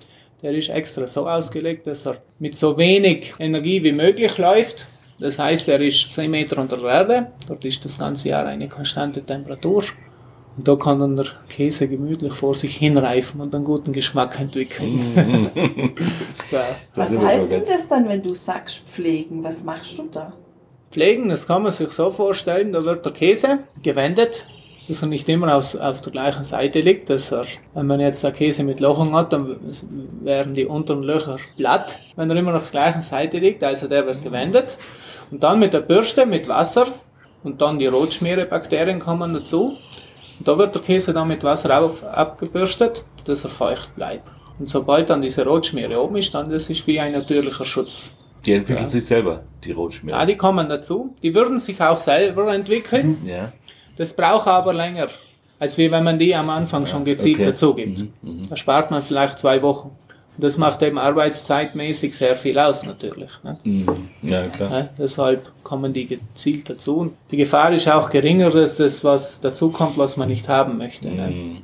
Der 0.41 0.53
ist 0.53 0.69
extra 0.69 1.05
so 1.05 1.29
ausgelegt, 1.29 1.85
dass 1.85 2.07
er 2.07 2.17
mit 2.39 2.57
so 2.57 2.75
wenig 2.79 3.35
Energie 3.37 3.83
wie 3.83 3.91
möglich 3.91 4.39
läuft. 4.39 4.87
Das 5.19 5.37
heißt, 5.37 5.67
er 5.67 5.79
ist 5.79 6.11
10 6.13 6.31
Meter 6.31 6.57
unter 6.57 6.77
der 6.77 6.89
Erde. 6.89 7.27
Dort 7.47 7.63
ist 7.63 7.85
das 7.85 7.99
ganze 7.99 8.29
Jahr 8.29 8.47
eine 8.47 8.69
konstante 8.69 9.21
Temperatur. 9.21 9.83
Und 10.55 10.67
da 10.67 10.75
kann 10.75 10.99
dann 10.99 11.15
der 11.15 11.25
Käse 11.49 11.87
gemütlich 11.87 12.33
vor 12.33 12.53
sich 12.53 12.77
hinreifen 12.77 13.41
und 13.41 13.55
einen 13.55 13.63
guten 13.63 13.91
Geschmack 13.91 14.39
entwickeln. 14.39 15.49
ja. 16.51 16.63
Das 16.95 17.11
Was 17.15 17.23
heißt 17.23 17.51
denn 17.51 17.63
das 17.67 17.87
dann, 17.87 18.07
wenn 18.07 18.21
du 18.21 18.33
sagst 18.35 18.83
pflegen? 18.87 19.43
Was 19.43 19.63
machst 19.63 19.97
du 19.97 20.07
da? 20.11 20.33
Pflegen, 20.91 21.29
das 21.29 21.47
kann 21.47 21.63
man 21.63 21.71
sich 21.71 21.89
so 21.89 22.11
vorstellen, 22.11 22.71
da 22.71 22.85
wird 22.85 23.03
der 23.03 23.13
Käse 23.13 23.59
gewendet, 23.81 24.45
dass 24.87 25.01
er 25.01 25.07
nicht 25.07 25.27
immer 25.27 25.55
aus, 25.55 25.75
auf 25.75 26.01
der 26.01 26.11
gleichen 26.11 26.43
Seite 26.43 26.81
liegt, 26.81 27.09
dass 27.09 27.31
er, 27.31 27.45
wenn 27.73 27.87
man 27.87 27.99
jetzt 27.99 28.23
einen 28.23 28.35
Käse 28.35 28.63
mit 28.63 28.79
Lochung 28.79 29.15
hat, 29.15 29.33
dann 29.33 29.55
wären 30.21 30.53
die 30.53 30.65
unteren 30.65 31.01
Löcher 31.01 31.37
glatt, 31.57 31.99
wenn 32.15 32.29
er 32.29 32.35
immer 32.35 32.55
auf 32.55 32.69
der 32.69 32.81
gleichen 32.81 33.01
Seite 33.01 33.39
liegt, 33.39 33.63
also 33.63 33.87
der 33.87 34.05
wird 34.05 34.21
gewendet 34.21 34.77
und 35.31 35.41
dann 35.41 35.59
mit 35.59 35.73
der 35.73 35.79
Bürste, 35.79 36.27
mit 36.27 36.47
Wasser 36.47 36.85
und 37.43 37.59
dann 37.59 37.79
die 37.79 37.87
Rotschmierebakterien 37.87 38.99
kommen 38.99 39.33
dazu 39.33 39.77
da 40.39 40.57
wird 40.57 40.75
der 40.75 40.81
Käse 40.81 41.13
dann 41.13 41.27
mit 41.27 41.43
Wasser 41.43 41.81
auf, 41.81 42.03
abgebürstet, 42.03 43.03
dass 43.25 43.43
er 43.43 43.49
feucht 43.49 43.95
bleibt. 43.95 44.27
Und 44.59 44.69
sobald 44.69 45.09
dann 45.09 45.21
diese 45.21 45.45
Rotschmiere 45.45 45.99
oben 46.01 46.17
ist, 46.17 46.33
dann 46.33 46.49
das 46.49 46.69
ist 46.69 46.85
wie 46.87 46.99
ein 46.99 47.11
natürlicher 47.13 47.65
Schutz. 47.65 48.13
Die 48.45 48.53
entwickeln 48.53 48.85
Ja. 48.85 48.89
sich 48.89 49.05
selber, 49.05 49.41
die 49.63 49.71
Rotschmiere. 49.71 50.17
Ja, 50.17 50.25
die 50.25 50.35
kommen 50.35 50.67
dazu. 50.67 51.15
Die 51.23 51.33
würden 51.33 51.57
sich 51.57 51.79
auch 51.81 51.99
selber 51.99 52.53
entwickeln. 52.53 53.17
Ja. 53.25 53.51
Das 53.95 54.13
braucht 54.13 54.47
aber 54.47 54.73
länger, 54.73 55.07
als 55.59 55.77
wie 55.77 55.89
wenn 55.91 56.03
man 56.03 56.19
die 56.19 56.35
am 56.35 56.49
Anfang 56.49 56.85
schon 56.85 57.05
gezielt 57.05 57.35
okay. 57.39 57.45
dazu 57.45 57.73
gibt. 57.73 58.05
Da 58.49 58.57
spart 58.57 58.91
man 58.91 59.01
vielleicht 59.01 59.39
zwei 59.39 59.61
Wochen. 59.61 59.91
Das 60.37 60.57
macht 60.57 60.81
eben 60.81 60.97
arbeitszeitmäßig 60.97 62.15
sehr 62.15 62.35
viel 62.35 62.57
aus 62.57 62.85
natürlich. 62.85 63.29
Ne? 63.43 63.57
Mhm. 63.63 64.09
Ja, 64.23 64.47
klar. 64.47 64.71
Ja, 64.71 64.89
deshalb 64.97 65.51
kommen 65.63 65.93
die 65.93 66.07
gezielt 66.07 66.69
dazu. 66.69 66.97
Und 66.97 67.13
die 67.31 67.37
Gefahr 67.37 67.71
ist 67.71 67.87
auch 67.87 68.09
geringer, 68.09 68.49
dass 68.49 68.75
das 68.77 69.03
was 69.03 69.41
dazukommt, 69.41 69.97
was 69.97 70.17
man 70.17 70.29
nicht 70.29 70.49
haben 70.49 70.77
möchte. 70.77 71.09
Ne? 71.09 71.27
Mhm. 71.27 71.57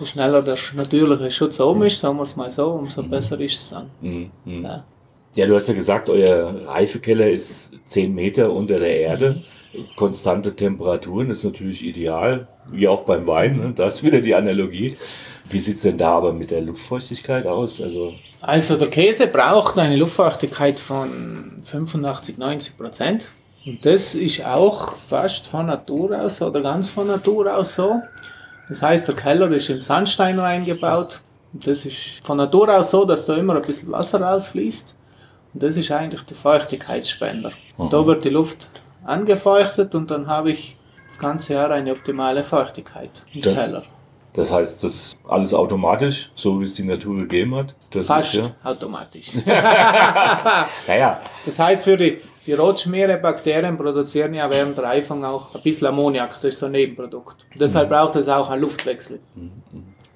Je 0.00 0.06
schneller 0.06 0.42
der 0.42 0.56
natürliche 0.74 1.30
Schutz 1.30 1.60
oben 1.60 1.84
ist, 1.84 1.98
sagen 1.98 2.16
wir 2.16 2.24
es 2.24 2.36
mal 2.36 2.50
so, 2.50 2.68
umso 2.68 3.02
besser 3.02 3.38
ist 3.40 3.54
es 3.54 3.70
dann. 3.70 3.90
Mhm. 4.00 4.30
Mhm. 4.44 4.64
Ja. 4.64 4.84
Ja, 5.36 5.44
du 5.46 5.54
hast 5.54 5.68
ja 5.68 5.74
gesagt, 5.74 6.08
euer 6.08 6.66
Reifekeller 6.66 7.28
ist 7.28 7.70
10 7.88 8.14
Meter 8.14 8.50
unter 8.50 8.78
der 8.78 8.98
Erde. 9.00 9.42
Konstante 9.94 10.56
Temperaturen 10.56 11.28
ist 11.28 11.44
natürlich 11.44 11.84
ideal, 11.84 12.46
wie 12.70 12.88
auch 12.88 13.02
beim 13.02 13.26
Wein. 13.26 13.58
Ne? 13.58 13.72
Da 13.76 13.88
ist 13.88 14.02
wieder 14.02 14.22
die 14.22 14.34
Analogie. 14.34 14.96
Wie 15.50 15.58
sieht's 15.58 15.82
denn 15.82 15.96
da 15.98 16.12
aber 16.16 16.32
mit 16.32 16.50
der 16.50 16.60
Luftfeuchtigkeit 16.60 17.46
aus? 17.46 17.80
Also, 17.80 18.14
Also 18.40 18.76
der 18.76 18.88
Käse 18.88 19.26
braucht 19.28 19.78
eine 19.78 19.96
Luftfeuchtigkeit 19.96 20.80
von 20.80 21.60
85, 21.62 22.38
90 22.38 22.76
Prozent. 22.76 23.28
Und 23.64 23.84
das 23.84 24.14
ist 24.14 24.44
auch 24.44 24.94
fast 24.96 25.46
von 25.48 25.66
Natur 25.66 26.20
aus 26.20 26.40
oder 26.42 26.60
ganz 26.60 26.90
von 26.90 27.06
Natur 27.08 27.54
aus 27.56 27.74
so. 27.74 28.00
Das 28.68 28.82
heißt, 28.82 29.08
der 29.08 29.14
Keller 29.16 29.50
ist 29.50 29.68
im 29.70 29.80
Sandstein 29.80 30.38
reingebaut. 30.38 31.20
Und 31.52 31.66
das 31.66 31.84
ist 31.84 32.20
von 32.24 32.36
Natur 32.38 32.76
aus 32.76 32.90
so, 32.90 33.04
dass 33.04 33.26
da 33.26 33.34
immer 33.36 33.56
ein 33.56 33.62
bisschen 33.62 33.90
Wasser 33.90 34.20
rausfließt. 34.20 34.94
Und 35.54 35.62
das 35.62 35.76
ist 35.76 35.90
eigentlich 35.90 36.22
der 36.22 36.36
Feuchtigkeitsspender. 36.36 37.52
Und 37.76 37.92
da 37.92 38.06
wird 38.06 38.24
die 38.24 38.28
Luft 38.30 38.68
angefeuchtet 39.04 39.94
und 39.94 40.10
dann 40.10 40.26
habe 40.26 40.50
ich 40.50 40.76
das 41.06 41.18
ganze 41.18 41.54
Jahr 41.54 41.70
eine 41.70 41.92
optimale 41.92 42.42
Feuchtigkeit 42.42 43.10
im 43.32 43.40
Da- 43.42 43.52
Keller. 43.54 43.84
Das 44.36 44.52
heißt, 44.52 44.84
das 44.84 45.16
alles 45.26 45.54
automatisch, 45.54 46.30
so 46.36 46.60
wie 46.60 46.64
es 46.64 46.74
die 46.74 46.84
Natur 46.84 47.16
gegeben 47.16 47.54
hat. 47.56 47.74
Das 47.90 48.06
Fast 48.06 48.34
ist 48.34 48.40
ja. 48.40 48.54
automatisch. 48.70 49.32
Naja, 50.86 51.20
Das 51.46 51.58
heißt, 51.58 51.84
für 51.84 51.96
die, 51.96 52.18
die 52.46 52.52
Rotschmiere-Bakterien 52.52 53.78
produzieren 53.78 54.34
ja 54.34 54.48
während 54.50 54.76
der 54.76 54.84
Reifung 54.84 55.24
auch 55.24 55.54
ein 55.54 55.62
bisschen 55.62 55.86
Ammoniak, 55.86 56.34
das 56.34 56.44
ist 56.44 56.58
so 56.58 56.66
ein 56.66 56.72
Nebenprodukt. 56.72 57.46
Deshalb 57.54 57.88
braucht 57.88 58.16
es 58.16 58.28
auch 58.28 58.50
einen 58.50 58.60
Luftwechsel. 58.60 59.20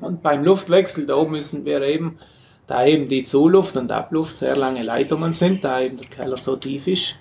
Und 0.01 0.23
beim 0.23 0.45
Luftwechsel, 0.45 1.07
da 1.07 1.17
oben 1.17 1.33
müssen 1.33 1.65
wir 1.65 1.81
eben, 1.81 2.19
da 2.67 2.85
eben 2.85 3.09
die 3.09 3.25
Zuluft 3.25 3.77
und 3.77 3.91
Abluft 3.91 4.37
sehr 4.37 4.55
lange 4.55 4.83
Leitungen 4.83 5.33
sind, 5.33 5.65
da 5.65 5.81
eben 5.81 5.97
der 5.97 6.09
Keller 6.09 6.37
so 6.37 6.57
tief 6.57 6.87
ist. 6.87 7.17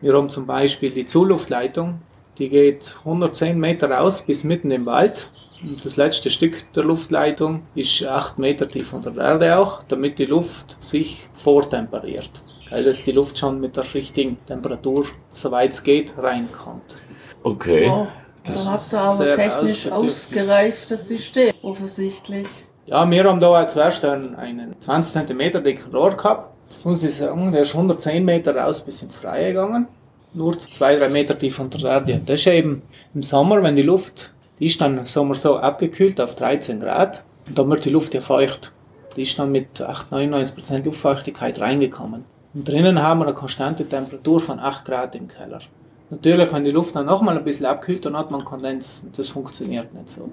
Wir 0.00 0.14
haben 0.14 0.28
zum 0.28 0.46
Beispiel 0.46 0.90
die 0.90 1.06
Zuluftleitung, 1.06 2.00
die 2.38 2.48
geht 2.48 2.96
110 3.04 3.58
Meter 3.58 3.90
raus 3.90 4.22
bis 4.22 4.42
mitten 4.42 4.72
im 4.72 4.86
Wald. 4.86 5.30
Das 5.84 5.96
letzte 5.96 6.28
Stück 6.28 6.72
der 6.74 6.82
Luftleitung 6.84 7.62
ist 7.74 8.04
8 8.04 8.38
Meter 8.38 8.68
tief 8.68 8.92
unter 8.92 9.12
der 9.12 9.24
Erde 9.24 9.56
auch, 9.58 9.82
damit 9.86 10.18
die 10.18 10.24
Luft 10.24 10.82
sich 10.82 11.18
vortemperiert. 11.34 12.30
weil 12.70 12.84
das 12.84 13.04
die 13.04 13.12
Luft 13.12 13.38
schon 13.38 13.60
mit 13.60 13.76
der 13.76 13.92
richtigen 13.92 14.38
Temperatur, 14.46 15.04
soweit 15.34 15.72
es 15.72 15.82
geht, 15.82 16.14
reinkommt. 16.16 16.96
Okay. 17.42 17.86
Oh, 17.88 18.06
da 18.44 18.64
habt 18.64 18.92
ihr 18.92 18.98
aber 18.98 19.30
technisch 19.30 19.86
ausgereiftes 19.92 21.06
System, 21.06 21.52
offensichtlich. 21.62 22.48
Ja, 22.86 23.08
wir 23.08 23.24
haben 23.24 23.40
da 23.40 23.68
zuerst 23.68 24.04
einen, 24.04 24.34
einen 24.34 24.74
20 24.80 25.26
cm 25.26 25.62
dicken 25.62 25.94
Rohr 25.94 26.16
gehabt. 26.16 26.50
Jetzt 26.68 26.84
muss 26.84 27.04
ich 27.04 27.14
sagen, 27.14 27.52
der 27.52 27.62
ist 27.62 27.74
110 27.74 28.24
Meter 28.24 28.56
raus 28.56 28.80
bis 28.80 29.02
ins 29.02 29.16
Freie 29.16 29.48
gegangen. 29.52 29.86
Nur 30.34 30.58
zwei, 30.58 30.96
drei 30.96 31.10
Meter 31.10 31.38
tief 31.38 31.58
unter 31.60 31.78
der 31.78 31.90
Erde. 31.90 32.20
Das 32.24 32.40
ist 32.40 32.46
eben 32.46 32.82
im 33.14 33.22
Sommer, 33.22 33.62
wenn 33.62 33.76
die 33.76 33.82
Luft, 33.82 34.31
die 34.58 34.66
ist 34.66 34.80
dann 34.80 34.98
im 34.98 35.06
Sommer 35.06 35.34
so 35.34 35.56
abgekühlt 35.56 36.20
auf 36.20 36.34
13 36.34 36.80
Grad. 36.80 37.22
Und 37.46 37.58
dann 37.58 37.68
wird 37.70 37.84
die 37.84 37.90
Luft 37.90 38.14
ja 38.14 38.20
feucht. 38.20 38.72
Die 39.16 39.22
ist 39.22 39.38
dann 39.38 39.52
mit 39.52 39.80
8, 39.80 40.10
99 40.10 40.54
Prozent 40.54 40.86
Luftfeuchtigkeit 40.86 41.60
reingekommen. 41.60 42.24
Und 42.54 42.68
drinnen 42.68 43.02
haben 43.02 43.20
wir 43.20 43.26
eine 43.26 43.34
konstante 43.34 43.88
Temperatur 43.88 44.40
von 44.40 44.58
8 44.58 44.84
Grad 44.84 45.14
im 45.14 45.28
Keller. 45.28 45.60
Natürlich, 46.10 46.52
wenn 46.52 46.64
die 46.64 46.70
Luft 46.70 46.94
dann 46.94 47.06
nochmal 47.06 47.38
ein 47.38 47.44
bisschen 47.44 47.64
abkühlt, 47.64 48.04
dann 48.04 48.16
hat 48.16 48.30
man 48.30 48.44
Kondens. 48.44 49.02
Das 49.16 49.30
funktioniert 49.30 49.94
nicht 49.94 50.10
so. 50.10 50.28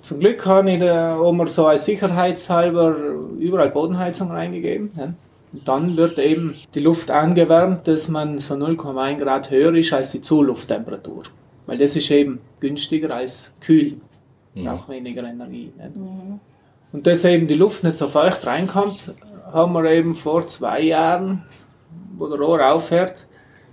Zum 0.00 0.20
Glück 0.20 0.46
habe 0.46 0.70
ich 0.70 0.80
da 0.80 1.20
immer 1.28 1.46
so 1.46 1.66
als 1.66 1.84
sicherheitshalber 1.84 2.96
überall 3.38 3.70
Bodenheizung 3.70 4.30
reingegeben. 4.30 4.92
Ne? 4.96 5.14
Und 5.52 5.68
dann 5.68 5.96
wird 5.96 6.18
eben 6.18 6.54
die 6.74 6.80
Luft 6.80 7.10
angewärmt, 7.10 7.86
dass 7.86 8.08
man 8.08 8.38
so 8.38 8.54
0,1 8.54 9.18
Grad 9.18 9.50
höher 9.50 9.74
ist 9.74 9.92
als 9.92 10.12
die 10.12 10.22
Zulufttemperatur. 10.22 11.24
Weil 11.66 11.78
das 11.78 11.94
ist 11.96 12.10
eben 12.10 12.38
günstiger 12.60 13.14
als 13.14 13.52
kühl. 13.60 14.00
Braucht 14.54 14.88
weniger 14.88 15.22
Energie. 15.24 15.72
Ne? 15.76 15.92
Und 16.92 17.06
dass 17.06 17.24
eben 17.24 17.46
die 17.46 17.54
Luft 17.54 17.84
nicht 17.84 17.96
so 17.96 18.08
feucht 18.08 18.46
reinkommt, 18.46 19.12
haben 19.52 19.72
wir 19.74 19.84
eben 19.90 20.14
vor 20.14 20.46
zwei 20.46 20.80
Jahren, 20.80 21.44
wo 22.16 22.26
der 22.26 22.38
Rohr 22.38 22.66
aufhört, 22.72 23.26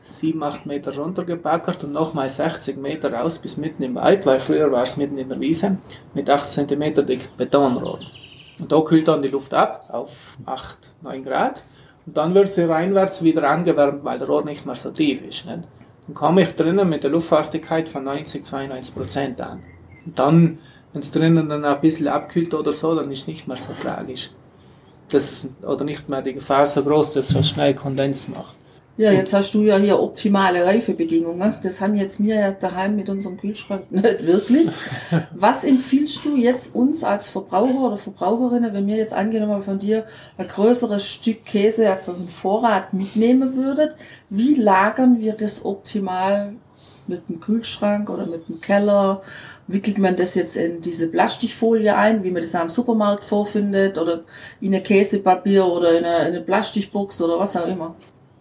7, 0.04 0.44
8 0.44 0.66
Meter 0.66 0.96
runtergebackert 0.96 1.86
und 1.86 1.94
nochmal 1.94 2.28
60 2.28 2.78
Meter 2.78 3.14
raus 3.14 3.40
bis 3.40 3.56
mitten 3.56 3.84
im 3.84 3.96
Wald, 3.96 4.26
weil 4.26 4.42
früher 4.42 4.70
war 4.72 4.84
es 4.84 4.98
mitten 4.98 5.18
in 5.18 5.30
der 5.30 5.40
Wiese, 5.40 5.78
mit 6.14 6.30
8 6.30 6.46
cm 6.46 7.06
dick 7.06 7.36
Betonrohr. 7.38 8.00
Und 8.60 8.72
da 8.72 8.82
kühlt 8.82 9.08
dann 9.08 9.22
die 9.22 9.30
Luft 9.30 9.54
ab 9.54 9.86
auf 9.90 10.38
8, 10.46 10.92
9 11.02 11.24
Grad 11.24 11.64
und 12.06 12.18
dann 12.18 12.36
wird 12.36 12.52
sie 12.52 12.68
reinwärts 12.68 13.24
wieder 13.24 13.50
angewärmt, 13.50 14.04
weil 14.04 14.20
der 14.20 14.28
Rohr 14.28 14.44
nicht 14.44 14.66
mehr 14.66 14.76
so 14.76 14.92
tief 14.92 15.22
ist. 15.22 15.46
Nicht? 15.46 15.60
Dann 16.08 16.16
komme 16.16 16.42
ich 16.42 16.56
drinnen 16.56 16.90
mit 16.90 17.04
der 17.04 17.12
Luftfeuchtigkeit 17.12 17.88
von 17.90 18.04
90, 18.04 18.46
92 18.46 18.96
Prozent 18.96 19.42
an. 19.42 19.62
Und 20.06 20.20
dann, 20.20 20.58
wenn 20.92 21.02
es 21.02 21.12
drinnen 21.12 21.50
dann 21.50 21.64
ein 21.64 21.82
bisschen 21.82 22.08
abkühlt 22.08 22.54
oder 22.54 22.74
so, 22.74 22.96
dann 22.96 23.12
ist 23.12 23.22
es 23.22 23.28
nicht 23.28 23.48
mehr 23.48 23.58
so 23.58 23.72
tragisch. 23.82 24.30
Das, 25.10 25.50
oder 25.62 25.84
nicht 25.86 26.10
mehr 26.10 26.22
die 26.22 26.34
Gefahr 26.34 26.68
so 26.68 26.84
groß, 26.84 27.14
dass 27.14 27.26
es 27.26 27.32
so 27.32 27.44
schnell 27.44 27.74
Kondens 27.74 28.28
macht. 28.28 28.56
Ja, 28.96 29.12
jetzt 29.12 29.34
hast 29.34 29.56
du 29.56 29.64
ja 29.64 29.78
hier 29.78 30.00
optimale 30.00 30.64
Reifebedingungen. 30.66 31.56
Das 31.64 31.82
haben 31.82 31.96
jetzt 31.96 32.24
wir 32.24 32.36
ja 32.36 32.52
daheim 32.52 32.96
mit 32.96 33.10
unserem 33.10 33.38
Kühlschrank 33.38 33.86
nicht 33.92 34.28
wirklich. 34.28 34.68
Was 35.34 35.64
empfiehlst 35.64 36.24
du 36.26 36.36
jetzt 36.36 36.76
uns 36.76 37.04
als 37.04 37.28
Verbraucher 37.28 37.88
oder 37.88 37.98
Verbraucherinnen, 37.98 38.72
wenn 38.74 38.86
wir 38.86 38.96
jetzt 38.96 39.16
angenommen 39.16 39.64
von 39.64 39.80
dir 39.80 40.06
ein 40.38 40.48
größeres 40.48 41.04
Stück 41.04 41.44
Käse 41.44 41.98
für 42.06 42.14
den 42.14 42.30
Vorrat 42.30 42.94
mitnehmen 42.94 43.56
würdet? 43.56 43.96
Wie 44.30 44.54
lagern 44.54 45.20
wir 45.20 45.34
das 45.34 45.66
optimal 45.66 46.54
mit 47.08 47.28
dem 47.30 47.40
Kühlschrank 47.40 48.12
oder 48.12 48.28
mit 48.28 48.48
dem 48.48 48.62
Keller? 48.62 49.24
Wickelt 49.66 49.98
man 49.98 50.16
das 50.16 50.36
jetzt 50.36 50.56
in 50.56 50.82
diese 50.82 51.08
Plastikfolie 51.10 51.96
ein, 51.96 52.24
wie 52.24 52.32
man 52.32 52.42
das 52.42 52.54
am 52.54 52.70
Supermarkt 52.70 53.26
vorfindet, 53.26 53.98
oder 53.98 54.22
in 54.62 54.76
ein 54.76 54.84
Käsepapier 54.84 55.66
oder 55.66 55.98
in 55.98 56.06
eine, 56.06 56.28
in 56.28 56.36
eine 56.36 56.42
Plastikbox 56.42 57.24
oder 57.24 57.40
was 57.40 57.56
auch 57.56 57.66
immer? 57.66 57.96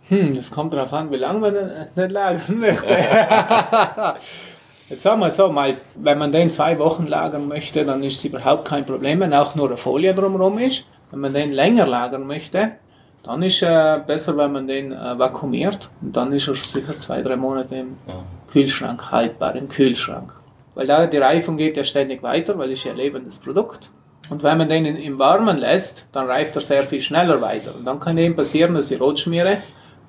Hm, 0.08 0.34
das 0.34 0.50
kommt 0.50 0.74
darauf 0.74 0.92
an, 0.92 1.10
wie 1.10 1.16
lange 1.16 1.38
man 1.38 1.54
den, 1.54 1.70
den 1.96 2.10
lagern 2.10 2.58
möchte. 2.58 2.88
Jetzt 4.88 5.02
sagen 5.02 5.20
wir 5.20 5.30
so 5.30 5.50
mal, 5.50 5.76
wenn 5.94 6.18
man 6.18 6.32
den 6.32 6.50
zwei 6.50 6.78
Wochen 6.78 7.06
lagern 7.06 7.48
möchte, 7.48 7.84
dann 7.84 8.02
ist 8.02 8.16
es 8.16 8.24
überhaupt 8.24 8.68
kein 8.68 8.84
Problem, 8.84 9.20
wenn 9.20 9.32
auch 9.32 9.54
nur 9.54 9.68
eine 9.68 9.76
Folie 9.76 10.14
drumherum 10.14 10.58
ist. 10.58 10.84
Wenn 11.10 11.20
man 11.20 11.32
den 11.32 11.52
länger 11.52 11.86
lagern 11.86 12.26
möchte, 12.26 12.72
dann 13.22 13.42
ist 13.42 13.62
äh, 13.62 14.00
besser, 14.06 14.36
wenn 14.36 14.52
man 14.52 14.66
den 14.66 14.92
äh, 14.92 15.18
vakuumiert 15.18 15.90
und 16.02 16.16
dann 16.16 16.32
ist 16.32 16.48
er 16.48 16.54
sicher 16.56 16.98
zwei, 16.98 17.22
drei 17.22 17.36
Monate 17.36 17.76
im 17.76 17.96
Kühlschrank 18.50 19.10
haltbar, 19.10 19.54
im 19.54 19.68
Kühlschrank. 19.68 20.34
Weil 20.74 20.86
da 20.86 21.06
die 21.06 21.18
Reifung 21.18 21.56
geht 21.56 21.76
ja 21.76 21.84
ständig 21.84 22.22
weiter, 22.22 22.58
weil 22.58 22.72
es 22.72 22.82
ja 22.84 22.92
ein 22.92 22.96
lebendes 22.96 23.38
Produkt. 23.38 23.90
Und 24.30 24.42
wenn 24.42 24.58
man 24.58 24.68
den 24.68 24.84
im 24.84 25.18
Warmen 25.18 25.58
lässt, 25.58 26.06
dann 26.12 26.26
reift 26.26 26.56
er 26.56 26.62
sehr 26.62 26.84
viel 26.84 27.00
schneller 27.00 27.40
weiter. 27.40 27.74
Und 27.74 27.84
dann 27.84 28.00
kann 28.00 28.16
eben 28.18 28.34
passieren, 28.34 28.74
dass 28.74 28.88
die 28.88 28.94
Rotschmiere, 28.94 29.58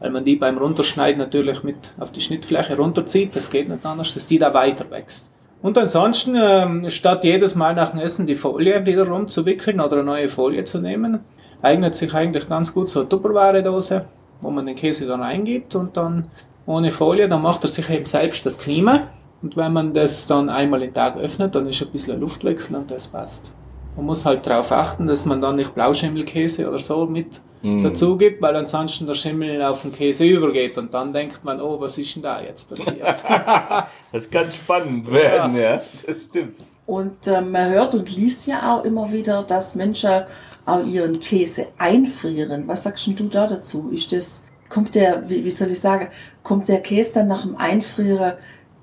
weil 0.04 0.12
man 0.12 0.26
die 0.26 0.36
beim 0.36 0.58
Runterschneiden 0.58 1.18
natürlich 1.18 1.64
mit 1.64 1.94
auf 1.98 2.12
die 2.12 2.20
Schnittfläche 2.20 2.76
runterzieht, 2.76 3.38
das 3.38 3.50
geht 3.50 3.70
nicht 3.70 3.86
anders, 3.86 4.14
dass 4.14 4.28
die 4.28 4.38
da 4.38 4.54
weiter 4.54 4.92
wächst. 4.92 5.32
Und 5.62 5.78
ansonsten, 5.78 6.36
ähm, 6.38 6.90
statt 6.90 7.24
jedes 7.24 7.56
Mal 7.56 7.74
nach 7.74 7.92
dem 7.92 8.02
Essen 8.02 8.28
die 8.28 8.36
Folie 8.36 8.86
wieder 8.86 9.08
rumzuwickeln 9.08 9.80
oder 9.80 9.94
eine 9.94 10.04
neue 10.04 10.28
Folie 10.28 10.66
zu 10.66 10.80
nehmen, 10.80 11.22
eignet 11.62 11.96
sich 11.96 12.14
eigentlich 12.14 12.50
ganz 12.50 12.74
gut 12.74 12.90
so 12.90 13.00
eine 13.00 13.08
Tupperware-Dose, 13.08 14.04
wo 14.42 14.50
man 14.50 14.66
den 14.66 14.76
Käse 14.76 15.08
dann 15.08 15.22
reingibt 15.22 15.74
und 15.76 15.96
dann 15.96 16.26
ohne 16.66 16.92
Folie, 16.92 17.30
dann 17.30 17.42
macht 17.42 17.64
er 17.64 17.70
sich 17.70 17.90
eben 17.90 18.06
selbst 18.06 18.46
das 18.46 18.58
Klima. 18.60 19.08
Und 19.42 19.56
wenn 19.56 19.72
man 19.72 19.94
das 19.94 20.28
dann 20.28 20.50
einmal 20.50 20.82
den 20.82 20.94
Tag 20.94 21.16
öffnet, 21.16 21.56
dann 21.56 21.66
ist 21.70 21.82
ein 21.82 21.92
bisschen 21.92 22.20
Luftwechsel 22.20 22.76
und 22.76 22.92
das 22.92 23.08
passt. 23.08 23.54
Man 23.96 24.06
muss 24.06 24.26
halt 24.26 24.46
darauf 24.46 24.74
achten, 24.74 25.08
dass 25.08 25.26
man 25.26 25.40
dann 25.40 25.56
nicht 25.56 25.74
Blauschimmelkäse 25.74 26.68
oder 26.68 26.80
so 26.80 27.06
mit 27.06 27.40
dazu 27.64 28.18
gibt, 28.18 28.42
weil 28.42 28.56
ansonsten 28.58 29.08
der 29.08 29.14
Schimmel 29.14 29.62
auf 29.64 29.84
den 29.84 29.94
Käse 29.94 30.26
übergeht 30.26 30.78
und 30.78 30.94
dann 30.94 31.14
denkt 31.14 31.46
man, 31.46 31.62
oh, 31.62 31.80
was 31.80 31.98
ist 31.98 32.14
denn 32.16 32.24
da 32.24 32.42
jetzt 32.42 32.70
passiert? 32.70 33.24
Das 34.12 34.30
kann 34.30 34.52
spannend 34.52 35.12
werden, 35.12 35.56
ja. 35.56 35.82
Das 36.06 36.24
stimmt. 36.24 36.58
Und 36.86 37.28
äh, 37.28 37.42
man 37.42 37.72
hört 37.72 37.96
und 37.96 38.16
liest 38.16 38.46
ja 38.46 38.76
auch 38.76 38.84
immer 38.84 39.12
wieder, 39.12 39.44
dass 39.44 39.76
Menschen 39.76 40.24
auch 40.66 40.86
ihren 40.86 41.20
Käse 41.20 41.68
einfrieren. 41.78 42.68
Was 42.68 42.84
sagst 42.84 43.08
denn 43.08 43.16
du 43.16 43.28
da 43.28 43.48
dazu? 43.48 43.90
Ist 43.92 44.12
das, 44.12 44.44
kommt 44.70 44.96
der, 44.96 45.30
wie, 45.30 45.44
wie 45.44 45.52
soll 45.52 45.72
ich 45.72 45.80
sagen, 45.80 46.10
kommt 46.44 46.68
der 46.68 46.82
Käse 46.82 47.14
dann 47.16 47.28
nach 47.28 47.44
dem 47.44 47.56
Einfrieren 47.56 48.34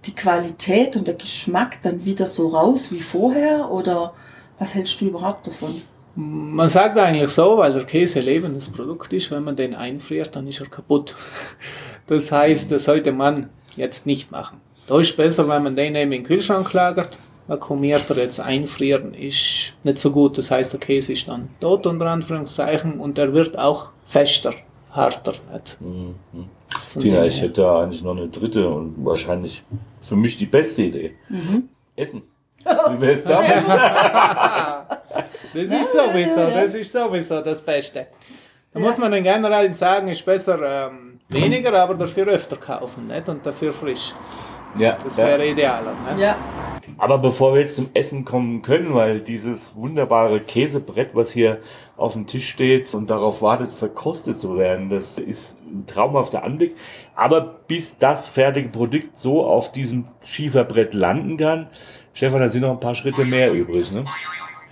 die 0.07 0.14
Qualität 0.14 0.97
und 0.97 1.07
der 1.07 1.14
Geschmack 1.14 1.83
dann 1.83 2.05
wieder 2.05 2.27
so 2.27 2.49
raus 2.49 2.90
wie 2.90 3.01
vorher? 3.01 3.71
Oder 3.71 4.14
was 4.59 4.75
hältst 4.75 5.01
du 5.01 5.07
überhaupt 5.07 5.47
davon? 5.47 5.83
Man 6.16 6.68
sagt 6.68 6.99
eigentlich 6.99 7.31
so, 7.31 7.59
weil 7.59 7.73
der 7.73 7.85
Käse 7.85 8.18
ein 8.18 8.25
lebendes 8.25 8.68
Produkt 8.68 9.12
ist, 9.12 9.31
wenn 9.31 9.44
man 9.44 9.57
den 9.57 9.75
einfriert, 9.75 10.35
dann 10.35 10.46
ist 10.46 10.61
er 10.61 10.66
kaputt. 10.66 11.14
Das 12.07 12.33
heißt, 12.33 12.73
das 12.73 12.87
sollte 12.87 13.12
man 13.12 13.51
jetzt 13.77 14.05
nicht 14.05 14.33
machen. 14.33 14.61
Da 14.88 14.99
ist 14.99 15.16
besser, 15.16 15.49
wenn 15.49 15.62
man 15.62 15.77
den 15.77 15.94
eben 15.94 16.11
in 16.11 16.23
den 16.23 16.25
Kühlschrank 16.25 16.73
lagert. 16.73 17.20
Vakuumiert 17.46 18.11
er 18.11 18.16
jetzt 18.16 18.40
einfrieren 18.40 19.14
ist 19.14 19.75
nicht 19.85 19.99
so 19.99 20.11
gut. 20.11 20.37
Das 20.37 20.51
heißt, 20.51 20.73
der 20.73 20.81
Käse 20.81 21.12
ist 21.12 21.29
dann 21.29 21.51
tot 21.61 21.87
unter 21.87 22.07
Anführungszeichen 22.07 22.99
und 22.99 23.16
er 23.16 23.33
wird 23.33 23.57
auch 23.57 23.90
fester, 24.09 24.55
harter. 24.90 25.35
Nicht? 25.53 25.79
Von 26.88 27.03
Tina, 27.03 27.25
ich 27.25 27.40
hätte 27.40 27.61
da 27.61 27.83
eigentlich 27.83 28.03
noch 28.03 28.16
eine 28.16 28.27
dritte 28.27 28.68
und 28.68 28.96
wahrscheinlich 29.05 29.62
für 30.03 30.16
mich 30.16 30.37
die 30.37 30.46
beste 30.46 30.83
Idee. 30.83 31.14
Essen. 31.94 32.23
Wie 32.64 33.01
wär's 33.01 33.25
damit? 33.25 33.66
Das 35.52 35.64
ist 35.64 35.92
sowieso, 35.92 36.40
ja, 36.40 36.48
ja. 36.48 36.62
das 36.62 36.74
ist 36.74 36.92
sowieso 36.92 37.40
das 37.40 37.62
Beste. 37.62 38.06
Da 38.72 38.78
muss 38.78 38.98
man 38.98 39.10
den 39.10 39.24
generell 39.24 39.72
sagen, 39.74 40.08
ist 40.08 40.24
besser 40.24 40.88
ähm, 40.88 41.18
weniger, 41.28 41.74
aber 41.74 41.94
dafür 41.94 42.26
öfter 42.28 42.56
kaufen, 42.56 43.08
nicht? 43.08 43.28
Und 43.28 43.44
dafür 43.44 43.72
frisch. 43.72 44.14
Ja, 44.78 44.96
Das 45.02 45.16
ja. 45.16 45.26
wäre 45.26 45.48
idealer, 45.48 45.92
ne? 45.92 46.22
Ja, 46.22 46.38
Aber 46.96 47.18
bevor 47.18 47.54
wir 47.54 47.62
jetzt 47.62 47.74
zum 47.74 47.90
Essen 47.94 48.24
kommen 48.24 48.62
können, 48.62 48.94
weil 48.94 49.20
dieses 49.20 49.74
wunderbare 49.74 50.38
Käsebrett, 50.38 51.14
was 51.14 51.32
hier 51.32 51.58
auf 51.96 52.12
dem 52.12 52.28
Tisch 52.28 52.48
steht 52.48 52.94
und 52.94 53.10
darauf 53.10 53.42
wartet, 53.42 53.74
verkostet 53.74 54.38
zu 54.38 54.56
werden, 54.56 54.88
das 54.88 55.18
ist 55.18 55.56
ein 55.66 55.86
traumhafter 55.86 56.44
Anblick. 56.44 56.76
Aber 57.16 57.40
bis 57.40 57.98
das 57.98 58.28
fertige 58.28 58.68
Produkt 58.68 59.18
so 59.18 59.44
auf 59.44 59.72
diesem 59.72 60.06
Schieferbrett 60.22 60.94
landen 60.94 61.36
kann, 61.36 61.66
Stefan, 62.12 62.40
da 62.40 62.48
sind 62.48 62.62
noch 62.62 62.70
ein 62.70 62.80
paar 62.80 62.94
Schritte 62.94 63.24
mehr 63.24 63.52
übrig. 63.52 63.90
Ne? 63.90 64.04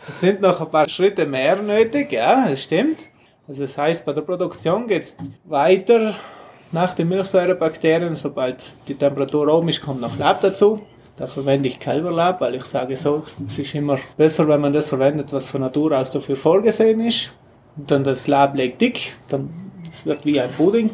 Es 0.08 0.20
sind 0.20 0.40
noch 0.40 0.60
ein 0.60 0.70
paar 0.70 0.88
Schritte 0.88 1.26
mehr 1.26 1.56
nötig, 1.62 2.12
ja, 2.12 2.48
das 2.48 2.62
stimmt. 2.62 3.00
Also 3.46 3.62
das 3.62 3.76
heißt, 3.76 4.04
bei 4.04 4.12
der 4.12 4.22
Produktion 4.22 4.86
geht 4.86 5.02
es 5.02 5.16
weiter 5.44 6.14
nach 6.72 6.94
den 6.94 7.08
Milchsäurebakterien. 7.08 8.14
Sobald 8.14 8.72
die 8.86 8.94
Temperatur 8.94 9.48
oben 9.48 9.68
ist, 9.68 9.82
kommt 9.82 10.00
noch 10.00 10.18
Lab 10.18 10.40
dazu. 10.40 10.80
Da 11.16 11.26
verwende 11.26 11.68
ich 11.68 11.80
Kälberlab, 11.80 12.40
weil 12.40 12.54
ich 12.54 12.64
sage 12.64 12.96
so, 12.96 13.24
es 13.46 13.58
ist 13.58 13.74
immer 13.74 13.98
besser, 14.16 14.46
wenn 14.46 14.60
man 14.60 14.72
das 14.72 14.88
verwendet, 14.88 15.32
was 15.32 15.48
von 15.48 15.62
Natur 15.62 15.98
aus 15.98 16.10
dafür 16.10 16.36
vorgesehen 16.36 17.00
ist. 17.00 17.32
Und 17.76 17.90
dann 17.90 18.04
das 18.04 18.28
Lab 18.28 18.54
legt 18.54 18.80
dick, 18.80 19.14
dann 19.28 19.50
es 19.90 20.06
wird 20.06 20.24
wie 20.24 20.40
ein 20.40 20.50
Pudding, 20.52 20.90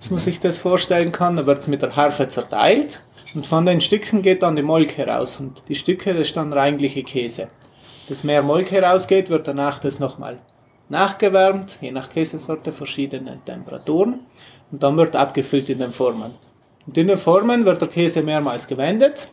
dass 0.00 0.10
man 0.10 0.18
sich 0.18 0.40
das 0.40 0.58
vorstellen 0.58 1.12
kann. 1.12 1.36
Dann 1.36 1.46
wird 1.46 1.58
es 1.58 1.68
mit 1.68 1.82
der 1.82 1.94
Harfe 1.94 2.26
zerteilt 2.26 3.02
und 3.34 3.46
von 3.46 3.64
den 3.64 3.80
Stücken 3.80 4.22
geht 4.22 4.42
dann 4.42 4.56
die 4.56 4.62
Molke 4.62 4.96
heraus. 4.96 5.38
Und 5.40 5.62
die 5.68 5.74
Stücke, 5.74 6.12
das 6.12 6.28
ist 6.28 6.36
dann 6.36 6.52
reinliche 6.52 7.02
Käse. 7.02 7.48
Das 8.12 8.24
mehr 8.24 8.42
Molke 8.42 8.74
herausgeht, 8.74 9.30
wird 9.30 9.48
danach 9.48 9.78
das 9.78 9.98
nochmal 9.98 10.36
nachgewärmt, 10.90 11.78
je 11.80 11.92
nach 11.92 12.10
Käsesorte 12.10 12.70
verschiedene 12.70 13.38
Temperaturen 13.46 14.20
und 14.70 14.82
dann 14.82 14.98
wird 14.98 15.16
abgefüllt 15.16 15.70
in 15.70 15.78
den 15.78 15.92
Formen. 15.92 16.32
Und 16.86 16.98
in 16.98 17.08
den 17.08 17.16
Formen 17.16 17.64
wird 17.64 17.80
der 17.80 17.88
Käse 17.88 18.22
mehrmals 18.22 18.68
gewendet, 18.68 19.30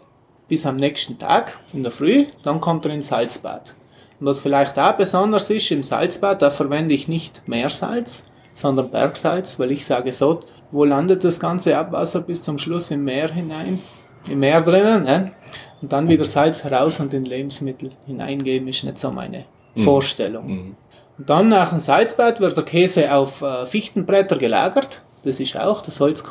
bis 0.48 0.66
am 0.66 0.78
nächsten 0.78 1.20
Tag 1.20 1.60
in 1.74 1.84
der 1.84 1.92
Früh, 1.92 2.28
dann 2.44 2.62
kommt 2.62 2.86
er 2.86 2.94
ins 2.94 3.08
Salzbad. 3.08 3.74
Und 4.18 4.28
was 4.28 4.40
vielleicht 4.40 4.80
auch 4.80 4.94
besonders 4.94 5.50
ist, 5.50 5.70
im 5.72 5.84
Salzbad, 5.84 6.42
da 6.42 6.50
verwende 6.50 6.94
ich 6.94 7.10
nicht 7.10 7.42
Meersalz, 7.50 8.28
sondern 8.54 8.92
Bergsalz, 8.92 9.60
weil 9.60 9.72
ich 9.72 9.86
sage 9.86 10.14
so, 10.14 10.40
wo 10.72 10.86
landet 10.86 11.26
das 11.26 11.42
ganze 11.42 11.78
Abwasser 11.78 12.22
bis 12.22 12.44
zum 12.44 12.58
Schluss 12.58 12.92
im 12.92 13.04
Meer 13.04 13.30
hinein, 13.30 13.82
im 14.30 14.40
Meer 14.40 14.62
drinnen, 14.62 15.04
ne? 15.04 15.34
Und 15.82 15.92
dann 15.92 16.10
wieder 16.10 16.26
Salz 16.26 16.64
heraus 16.64 17.00
und 17.00 17.14
in 17.14 17.26
Lebensmittel 17.26 17.92
hineingeben, 18.06 18.68
ist 18.68 18.84
nicht 18.84 18.98
so 18.98 19.12
meine 19.12 19.46
mhm. 19.76 19.84
Vorstellung. 19.84 20.48
Mhm. 20.48 20.76
Und 21.18 21.30
dann 21.30 21.50
nach 21.50 21.70
dem 21.70 21.80
Salzbad 21.80 22.40
wird 22.40 22.56
der 22.56 22.64
Käse 22.64 23.14
auf 23.14 23.42
äh, 23.42 23.66
Fichtenbretter 23.66 24.38
gelagert, 24.38 25.02
das 25.24 25.40
ist 25.40 25.58
auch, 25.58 25.82
das 25.82 26.00
Holz 26.00 26.24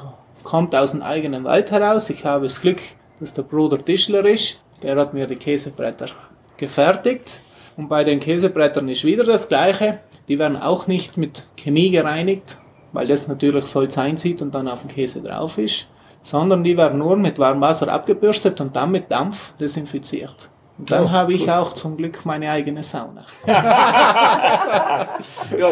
kommt 0.45 0.75
aus 0.75 0.93
dem 0.93 1.03
eigenen 1.03 1.45
Wald 1.45 1.71
heraus. 1.71 2.09
Ich 2.11 2.25
habe 2.25 2.45
das 2.45 2.61
Glück, 2.61 2.81
dass 3.21 3.35
der 3.35 3.43
Bruder 3.43 3.85
Tischler 3.85 4.25
ist, 4.25 4.59
der 4.83 4.97
hat 4.97 5.13
mir 5.13 5.27
die 5.27 5.37
Käsebretter 5.37 6.09
gefertigt. 6.57 7.43
Und 7.77 7.89
bei 7.89 8.03
den 8.03 8.19
Käsebrettern 8.19 8.89
ist 8.89 9.05
wieder 9.05 9.25
das 9.25 9.49
Gleiche. 9.49 10.01
Die 10.27 10.39
werden 10.39 10.57
auch 10.57 10.87
nicht 10.87 11.17
mit 11.17 11.47
Chemie 11.57 11.91
gereinigt, 11.91 12.57
weil 12.93 13.07
das 13.07 13.29
natürlich 13.29 13.67
Salz 13.67 13.99
einzieht 13.99 14.43
und 14.43 14.55
dann 14.55 14.69
auf 14.69 14.83
dem 14.83 14.91
Käse 14.91 15.21
drauf 15.21 15.59
ist, 15.59 15.87
sondern 16.29 16.63
die 16.63 16.77
werden 16.77 16.99
nur 16.99 17.17
mit 17.17 17.39
warmem 17.39 17.63
Wasser 17.63 17.89
abgebürstet 17.89 18.61
und 18.61 18.77
dann 18.77 18.91
mit 18.91 19.11
Dampf 19.11 19.53
desinfiziert. 19.59 20.51
Und 20.77 20.91
dann 20.91 21.07
oh, 21.07 21.11
habe 21.11 21.33
ich 21.33 21.41
gut. 21.41 21.51
auch 21.51 21.73
zum 21.73 21.97
Glück 21.97 22.25
meine 22.25 22.51
eigene 22.51 22.83
Sauna. 22.83 23.25
ja, 23.47 25.09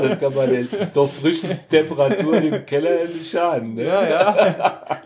das 0.01 0.19
kann 0.19 0.35
man 0.35 0.51
den 0.51 0.69
doch 0.95 1.09
frischen 1.09 1.61
Temperaturen 1.69 2.43
im 2.43 2.65
Keller 2.67 3.05
nicht 3.05 3.31
schaden. 3.31 3.75
Ne? 3.75 3.85
Ja, 3.85 4.09
ja. 4.09 5.01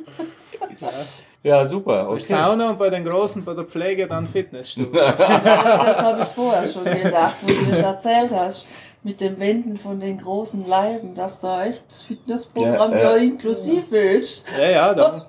ja. 1.43 1.67
Super. 1.67 2.09
Okay. 2.09 2.21
Sauna 2.21 2.71
und 2.71 2.79
bei 2.79 2.89
den 2.89 3.05
Großen, 3.05 3.45
bei 3.45 3.53
der 3.53 3.65
Pflege 3.65 4.07
dann 4.07 4.27
Fitnessstudio. 4.27 4.95
ja, 5.01 5.85
das 5.85 6.01
habe 6.01 6.23
ich 6.23 6.29
vorher 6.29 6.67
schon 6.67 6.85
gedacht, 6.85 7.35
wo 7.43 7.49
du 7.49 7.71
das 7.71 7.83
erzählt 7.83 8.31
hast. 8.33 8.67
Mit 9.03 9.21
dem 9.21 9.41
Wenden 9.41 9.77
von 9.79 9.99
den 9.99 10.19
großen 10.19 10.67
Leiben, 10.69 11.15
dass 11.15 11.41
da 11.41 11.65
echt 11.65 11.85
das 11.89 12.03
Fitnessprogramm 12.03 12.93
ja, 12.93 12.99
ja. 12.99 13.11
ja 13.11 13.17
inklusiv 13.17 13.91
ist. 13.93 14.45
Ja, 14.59 14.71
ja, 14.71 14.95
dann. 14.95 15.23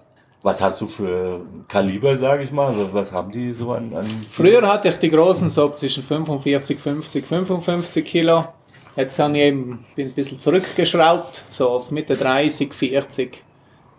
Was 0.43 0.61
hast 0.61 0.81
du 0.81 0.87
für 0.87 1.41
Kaliber, 1.67 2.15
sage 2.15 2.43
ich 2.43 2.51
mal? 2.51 2.67
Also 2.67 2.91
was 2.93 3.13
haben 3.13 3.31
die 3.31 3.53
so 3.53 3.73
an, 3.73 3.93
an 3.93 4.07
Früher 4.29 4.67
hatte 4.67 4.89
ich 4.89 4.97
die 4.97 5.09
großen 5.09 5.49
so 5.49 5.69
zwischen 5.69 6.01
45, 6.01 6.79
50, 6.79 7.25
55 7.25 8.03
Kilo. 8.03 8.45
Jetzt 8.95 9.19
habe 9.19 9.37
ich 9.37 9.43
eben 9.43 9.85
bin 9.95 10.07
ein 10.07 10.13
bisschen 10.13 10.39
zurückgeschraubt, 10.39 11.45
so 11.49 11.69
auf 11.69 11.91
Mitte 11.91 12.17
30, 12.17 12.73
40. 12.73 13.43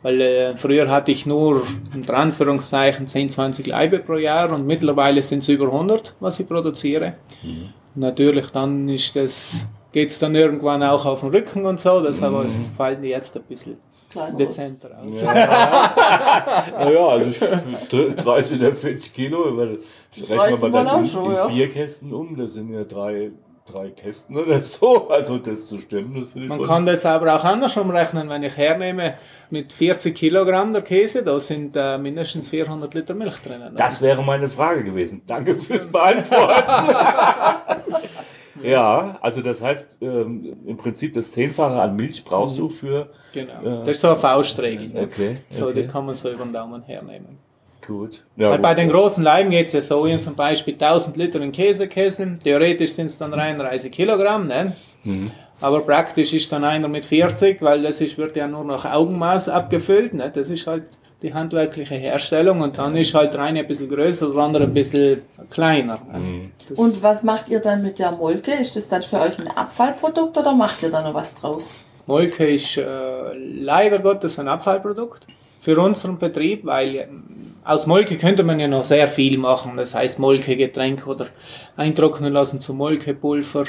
Weil 0.02 0.20
äh, 0.20 0.56
früher 0.56 0.90
hatte 0.90 1.12
ich 1.12 1.26
nur, 1.26 1.62
unter 1.94 2.14
Anführungszeichen, 2.14 3.06
10, 3.06 3.30
20 3.30 3.66
Leibe 3.68 4.00
pro 4.00 4.14
Jahr 4.14 4.50
und 4.50 4.66
mittlerweile 4.66 5.22
sind 5.22 5.44
es 5.44 5.48
über 5.48 5.66
100, 5.66 6.14
was 6.18 6.40
ich 6.40 6.48
produziere. 6.48 7.14
Mhm. 7.42 7.68
Natürlich 7.94 8.50
dann 8.50 8.88
ist 8.88 9.14
das, 9.14 9.66
geht 9.92 10.10
es 10.10 10.18
dann 10.18 10.34
irgendwann 10.34 10.82
auch 10.82 11.06
auf 11.06 11.20
den 11.20 11.30
Rücken 11.30 11.66
und 11.66 11.80
so, 11.80 12.02
das 12.02 12.20
mhm. 12.20 12.48
fallen 12.76 13.02
die 13.02 13.10
jetzt 13.10 13.36
ein 13.36 13.44
bisschen 13.44 13.76
Kleiner 14.12 14.36
dezenter 14.36 14.90
aus. 14.98 15.22
Ja. 15.22 15.34
naja, 16.84 17.06
also 17.06 17.46
30 17.90 18.60
oder 18.60 18.72
40 18.72 19.14
Kilo, 19.14 19.56
weil 19.56 19.78
das 20.16 20.30
rechnen 20.30 20.60
wir 20.62 20.68
mal 20.68 20.84
das 20.84 20.92
in, 20.94 21.04
schon, 21.06 21.26
in 21.26 21.32
ja. 21.32 21.46
Bierkästen 21.48 22.12
um, 22.12 22.36
das 22.36 22.52
sind 22.52 22.72
ja 22.72 22.84
drei 22.84 23.32
drei 23.64 23.90
Kästen 23.90 24.36
oder 24.36 24.62
so. 24.62 25.08
Also 25.08 25.38
das 25.38 25.66
zu 25.66 25.78
stimmen, 25.78 26.20
das 26.20 26.32
finde 26.32 26.46
ich 26.46 26.48
Man 26.48 26.62
kann 26.62 26.86
das 26.86 27.06
aber 27.06 27.34
auch 27.34 27.44
andersrum 27.44 27.90
rechnen, 27.90 28.28
wenn 28.28 28.42
ich 28.42 28.56
hernehme 28.56 29.14
mit 29.50 29.72
40 29.72 30.14
Kilogramm 30.14 30.72
der 30.72 30.82
Käse, 30.82 31.22
da 31.22 31.38
sind 31.38 31.76
äh, 31.76 31.98
mindestens 31.98 32.48
400 32.48 32.92
Liter 32.94 33.14
Milch 33.14 33.40
drin. 33.40 33.62
Das 33.76 34.02
wäre 34.02 34.22
meine 34.22 34.48
Frage 34.48 34.82
gewesen. 34.82 35.22
Danke 35.26 35.54
fürs 35.54 35.86
Beantworten. 35.86 36.94
ja, 38.62 39.18
also 39.20 39.42
das 39.42 39.62
heißt, 39.62 39.98
ähm, 40.00 40.56
im 40.66 40.76
Prinzip 40.76 41.14
das 41.14 41.32
Zehnfache 41.32 41.80
an 41.80 41.96
Milch 41.96 42.24
brauchst 42.24 42.58
du 42.58 42.68
für... 42.68 43.08
Genau, 43.32 43.60
äh, 43.60 43.78
das 43.80 43.88
ist 43.88 44.00
so 44.00 44.08
eine 44.08 44.16
Faustregel. 44.16 44.90
Okay, 44.94 45.36
so, 45.50 45.68
okay. 45.68 45.82
die 45.82 45.88
kann 45.88 46.06
man 46.06 46.14
so 46.14 46.30
über 46.30 46.44
den 46.44 46.52
Daumen 46.52 46.82
hernehmen. 46.82 47.38
Gut. 47.86 48.22
Ja, 48.36 48.52
gut. 48.52 48.62
Bei 48.62 48.74
den 48.74 48.88
großen 48.88 49.22
Leiben 49.22 49.50
geht 49.50 49.66
es 49.66 49.72
ja 49.72 49.82
so, 49.82 50.06
wie 50.06 50.18
zum 50.20 50.34
Beispiel 50.34 50.74
1000 50.74 51.16
Liter 51.16 51.40
in 51.40 51.52
Käse 51.52 51.88
kesseln. 51.88 52.38
Theoretisch 52.42 52.92
sind 52.92 53.06
es 53.06 53.18
dann 53.18 53.32
33 53.32 53.90
Kilogramm, 53.90 54.46
ne? 54.46 54.72
Mhm. 55.02 55.30
Aber 55.60 55.80
praktisch 55.80 56.32
ist 56.32 56.50
dann 56.50 56.64
einer 56.64 56.88
mit 56.88 57.04
40, 57.04 57.62
weil 57.62 57.82
das 57.82 58.00
ist, 58.00 58.18
wird 58.18 58.36
ja 58.36 58.48
nur 58.48 58.64
nach 58.64 58.84
Augenmaß 58.84 59.48
abgefüllt. 59.48 60.12
Ne? 60.12 60.30
Das 60.32 60.50
ist 60.50 60.66
halt 60.66 60.84
die 61.22 61.32
handwerkliche 61.32 61.94
Herstellung 61.94 62.60
und 62.60 62.78
dann 62.78 62.96
ist 62.96 63.14
halt 63.14 63.34
der 63.34 63.42
eine 63.42 63.60
ein 63.60 63.68
bisschen 63.68 63.88
größer, 63.88 64.30
der 64.30 64.42
andere 64.42 64.64
ein 64.64 64.74
bisschen 64.74 65.22
kleiner. 65.50 65.98
Ne? 66.12 66.18
Mhm. 66.18 66.50
Und 66.76 67.02
was 67.02 67.22
macht 67.22 67.48
ihr 67.48 67.60
dann 67.60 67.82
mit 67.82 67.98
der 67.98 68.12
Molke? 68.12 68.52
Ist 68.52 68.74
das 68.74 68.88
dann 68.88 69.02
für 69.02 69.20
euch 69.20 69.38
ein 69.38 69.48
Abfallprodukt 69.48 70.36
oder 70.36 70.52
macht 70.52 70.82
ihr 70.82 70.90
da 70.90 71.02
noch 71.02 71.14
was 71.14 71.34
draus? 71.36 71.74
Molke 72.06 72.46
ist 72.46 72.76
äh, 72.76 72.84
leider 73.36 74.00
Gottes 74.00 74.38
ein 74.38 74.48
Abfallprodukt 74.48 75.26
für 75.60 75.78
unseren 75.78 76.18
Betrieb, 76.18 76.66
weil 76.66 77.08
aus 77.64 77.86
Molke 77.86 78.16
könnte 78.16 78.42
man 78.42 78.58
ja 78.58 78.66
noch 78.66 78.82
sehr 78.82 79.06
viel 79.06 79.38
machen. 79.38 79.76
Das 79.76 79.94
heißt 79.94 80.18
Molkegetränk 80.18 81.06
oder 81.06 81.28
eintrocknen 81.76 82.32
lassen 82.32 82.60
zu 82.60 82.74
Molkepulver. 82.74 83.66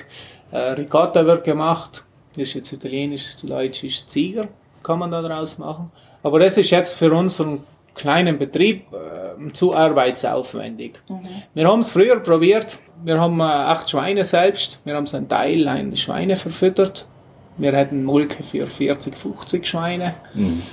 Äh, 0.51 0.57
Ricotta 0.57 1.25
wird 1.25 1.43
gemacht. 1.43 2.03
Das 2.35 2.47
ist 2.47 2.53
jetzt 2.55 2.73
italienisch, 2.73 3.35
zu 3.35 3.45
deutsch 3.45 3.83
ist 3.83 4.09
Zieger, 4.09 4.47
kann 4.81 4.97
man 4.97 5.11
da 5.11 5.21
draus 5.21 5.59
machen. 5.59 5.91
Aber 6.23 6.39
das 6.39 6.57
ist 6.57 6.69
jetzt 6.71 6.93
für 6.93 7.13
unseren 7.13 7.59
kleinen 7.93 8.39
Betrieb 8.39 8.85
äh, 8.91 9.51
zu 9.53 9.75
arbeitsaufwendig. 9.75 10.93
Mhm. 11.07 11.21
Wir 11.53 11.67
haben 11.67 11.81
es 11.81 11.91
früher 11.91 12.19
probiert. 12.19 12.79
Wir 13.03 13.19
haben 13.19 13.39
äh, 13.39 13.43
acht 13.43 13.89
Schweine 13.89 14.23
selbst. 14.23 14.79
Wir 14.85 14.95
haben 14.95 15.05
so 15.05 15.17
einen 15.17 15.27
Teil 15.27 15.67
ein 15.67 15.95
Schweine 15.95 16.35
verfüttert. 16.35 17.07
Wir 17.57 17.73
hätten 17.73 18.03
Molke 18.03 18.41
für 18.41 18.65
40, 18.65 19.15
50 19.15 19.67
Schweine. 19.67 20.15
Mhm. 20.33 20.63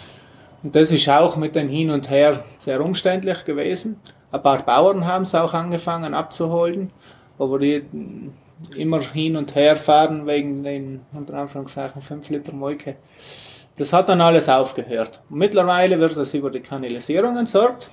Und 0.62 0.74
das 0.76 0.92
ist 0.92 1.08
auch 1.08 1.36
mit 1.36 1.56
dem 1.56 1.68
Hin 1.68 1.90
und 1.90 2.08
Her 2.08 2.44
sehr 2.58 2.82
umständlich 2.82 3.44
gewesen. 3.44 3.96
Ein 4.32 4.42
paar 4.42 4.62
Bauern 4.62 5.06
haben 5.06 5.22
es 5.22 5.34
auch 5.34 5.52
angefangen 5.52 6.14
abzuholen, 6.14 6.90
aber 7.38 7.58
die 7.58 7.82
immer 8.76 9.00
hin 9.00 9.36
und 9.36 9.54
her 9.54 9.76
fahren 9.76 10.26
wegen 10.26 10.62
den, 10.62 11.00
unter 11.12 11.34
Anführungszeichen, 11.34 12.02
5 12.02 12.28
Liter 12.28 12.52
Molke. 12.52 12.96
Das 13.80 13.94
hat 13.94 14.10
dann 14.10 14.20
alles 14.20 14.46
aufgehört. 14.46 15.20
Mittlerweile 15.30 15.98
wird 15.98 16.14
das 16.14 16.34
über 16.34 16.50
die 16.50 16.60
Kanalisierung 16.60 17.34
entsorgt. 17.38 17.88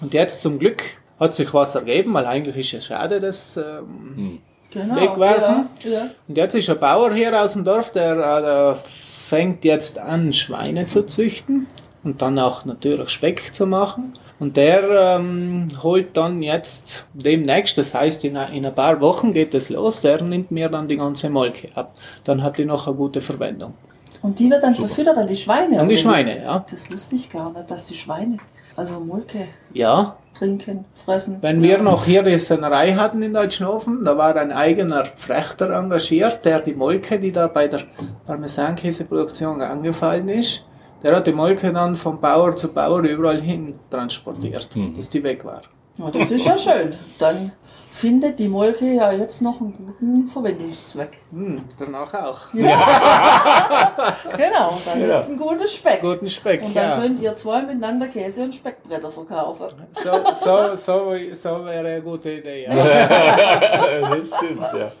Und 0.00 0.12
jetzt 0.12 0.42
zum 0.42 0.58
Glück 0.58 0.82
hat 1.20 1.36
sich 1.36 1.54
was 1.54 1.76
ergeben, 1.76 2.12
weil 2.14 2.26
eigentlich 2.26 2.56
ist 2.56 2.74
es 2.80 2.86
schade, 2.86 3.20
das 3.20 3.56
ähm, 3.56 4.16
hm. 4.16 4.38
genau, 4.72 4.96
wegwerfen. 4.96 5.68
Ja, 5.84 5.90
ja. 5.90 6.10
Und 6.26 6.36
jetzt 6.36 6.56
ist 6.56 6.68
ein 6.68 6.80
Bauer 6.80 7.14
hier 7.14 7.40
aus 7.40 7.52
dem 7.52 7.62
Dorf, 7.62 7.92
der 7.92 8.74
äh, 8.74 8.74
fängt 8.74 9.64
jetzt 9.64 10.00
an, 10.00 10.32
Schweine 10.32 10.88
zu 10.88 11.06
züchten 11.06 11.68
und 12.02 12.20
dann 12.22 12.36
auch 12.40 12.64
natürlich 12.64 13.10
Speck 13.10 13.54
zu 13.54 13.68
machen. 13.68 14.14
Und 14.40 14.56
der 14.56 15.14
ähm, 15.16 15.68
holt 15.80 16.16
dann 16.16 16.42
jetzt 16.42 17.06
demnächst, 17.14 17.78
das 17.78 17.94
heißt 17.94 18.24
in, 18.24 18.34
in 18.34 18.66
ein 18.66 18.74
paar 18.74 19.00
Wochen 19.00 19.32
geht 19.32 19.54
es 19.54 19.68
los, 19.68 20.00
der 20.00 20.22
nimmt 20.22 20.50
mir 20.50 20.68
dann 20.68 20.88
die 20.88 20.96
ganze 20.96 21.30
Molke 21.30 21.68
ab. 21.76 21.94
Dann 22.24 22.42
hat 22.42 22.58
die 22.58 22.64
noch 22.64 22.88
eine 22.88 22.96
gute 22.96 23.20
Verwendung. 23.20 23.74
Und 24.22 24.38
die 24.38 24.50
wird 24.50 24.62
dann 24.62 24.74
Super. 24.74 24.88
verfüttert 24.88 25.16
an 25.16 25.26
die 25.26 25.36
Schweine? 25.36 25.80
An 25.80 25.88
die 25.88 25.96
Schweine, 25.96 26.42
ja. 26.42 26.64
Das 26.70 26.90
wusste 26.90 27.14
ich 27.16 27.30
gar 27.30 27.52
nicht, 27.52 27.70
dass 27.70 27.86
die 27.86 27.94
Schweine, 27.94 28.36
also 28.76 29.00
Molke, 29.00 29.46
ja. 29.72 30.16
trinken, 30.38 30.84
fressen. 31.04 31.38
Wenn 31.40 31.62
wir 31.62 31.78
noch 31.78 32.04
hier 32.04 32.22
die 32.22 32.38
Sennerei 32.38 32.92
hatten 32.92 33.22
in 33.22 33.32
Deutschnofen, 33.32 34.04
da 34.04 34.18
war 34.18 34.36
ein 34.36 34.52
eigener 34.52 35.04
Frechter 35.04 35.70
engagiert, 35.70 36.44
der 36.44 36.60
die 36.60 36.74
Molke, 36.74 37.18
die 37.18 37.32
da 37.32 37.46
bei 37.48 37.68
der 37.68 37.84
Parmesankäseproduktion 38.26 39.62
angefallen 39.62 40.28
ist, 40.28 40.62
der 41.02 41.16
hat 41.16 41.26
die 41.26 41.32
Molke 41.32 41.72
dann 41.72 41.96
von 41.96 42.20
Bauer 42.20 42.54
zu 42.54 42.68
Bauer 42.68 43.00
überall 43.00 43.40
hin 43.40 43.78
transportiert, 43.90 44.76
mhm. 44.76 44.94
bis 44.94 45.08
die 45.08 45.22
weg 45.22 45.44
war. 45.44 45.62
Ja, 45.96 46.10
das 46.10 46.30
ist 46.30 46.44
ja 46.44 46.58
schön. 46.58 46.94
Dann 47.18 47.52
findet 47.92 48.38
die 48.38 48.48
Molke 48.48 48.86
ja 48.86 49.12
jetzt 49.12 49.42
noch 49.42 49.60
einen 49.60 49.76
guten 49.76 50.28
Verwendungszweck. 50.28 51.18
Hm, 51.32 51.64
danach 51.78 52.14
auch. 52.14 52.54
Ja. 52.54 54.16
genau, 54.36 54.78
dann 54.84 55.00
ja. 55.00 55.06
gibt 55.06 55.18
es 55.18 55.28
einen 55.28 55.38
guten 55.38 55.68
Speck. 55.68 56.00
Guten 56.00 56.28
Speck, 56.28 56.62
Und 56.62 56.76
dann 56.76 56.90
ja. 56.90 57.00
könnt 57.00 57.20
ihr 57.20 57.34
zwei 57.34 57.62
miteinander 57.62 58.08
Käse 58.08 58.44
und 58.44 58.54
Speckbretter 58.54 59.10
verkaufen. 59.10 59.68
So, 59.92 60.10
so, 60.42 60.76
so, 60.76 61.14
so 61.34 61.64
wäre 61.66 61.88
eine 61.88 62.02
gute 62.02 62.32
Idee. 62.32 62.64
Ja. 62.64 62.74
das 64.00 64.26
stimmt, 64.38 64.68
ja. 64.72 64.92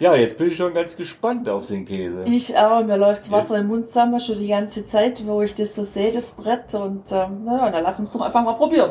Ja, 0.00 0.14
jetzt 0.16 0.36
bin 0.36 0.48
ich 0.48 0.56
schon 0.56 0.74
ganz 0.74 0.96
gespannt 0.96 1.48
auf 1.48 1.66
den 1.66 1.84
Käse. 1.84 2.24
Ich 2.26 2.56
auch, 2.56 2.82
mir 2.84 2.96
läuft 2.96 3.22
das 3.22 3.30
Wasser 3.30 3.54
ja. 3.54 3.60
im 3.60 3.68
Mund 3.68 3.88
zusammen 3.88 4.18
schon 4.18 4.38
die 4.38 4.48
ganze 4.48 4.84
Zeit, 4.84 5.24
wo 5.26 5.40
ich 5.42 5.54
das 5.54 5.74
so 5.74 5.84
sehe, 5.84 6.10
das 6.10 6.32
Brett. 6.32 6.74
Und 6.74 7.12
ähm, 7.12 7.44
naja, 7.44 7.70
dann 7.70 7.84
lass 7.84 8.00
uns 8.00 8.12
doch 8.12 8.20
einfach 8.20 8.42
mal 8.42 8.54
probieren. 8.54 8.90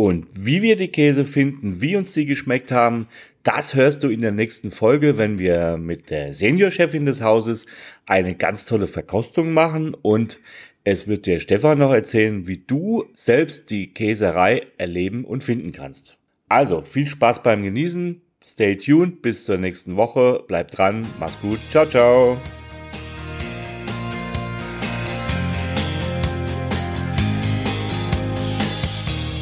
Und 0.00 0.28
wie 0.32 0.62
wir 0.62 0.76
die 0.76 0.88
Käse 0.88 1.26
finden, 1.26 1.82
wie 1.82 1.94
uns 1.94 2.14
die 2.14 2.24
geschmeckt 2.24 2.72
haben, 2.72 3.06
Das 3.42 3.74
hörst 3.74 4.02
du 4.02 4.08
in 4.08 4.20
der 4.20 4.32
nächsten 4.32 4.70
Folge, 4.70 5.16
wenn 5.16 5.38
wir 5.38 5.78
mit 5.78 6.10
der 6.10 6.34
Seniorchefin 6.34 7.06
des 7.06 7.22
Hauses 7.22 7.66
eine 8.06 8.34
ganz 8.34 8.66
tolle 8.66 8.86
Verkostung 8.86 9.52
machen. 9.52 9.94
Und 9.94 10.38
es 10.84 11.06
wird 11.08 11.24
dir 11.26 11.40
Stefan 11.40 11.78
noch 11.78 11.92
erzählen, 11.92 12.46
wie 12.46 12.58
du 12.58 13.04
selbst 13.14 13.70
die 13.70 13.94
Käserei 13.94 14.66
erleben 14.76 15.24
und 15.24 15.44
finden 15.44 15.72
kannst. 15.72 16.18
Also 16.48 16.82
viel 16.82 17.06
Spaß 17.06 17.42
beim 17.42 17.62
Genießen, 17.62 18.20
stay 18.44 18.76
tuned, 18.76 19.22
bis 19.22 19.44
zur 19.44 19.56
nächsten 19.56 19.96
Woche, 19.96 20.44
bleib 20.46 20.70
dran, 20.70 21.06
mach's 21.18 21.40
gut, 21.40 21.60
ciao, 21.70 21.86
ciao. 21.86 22.36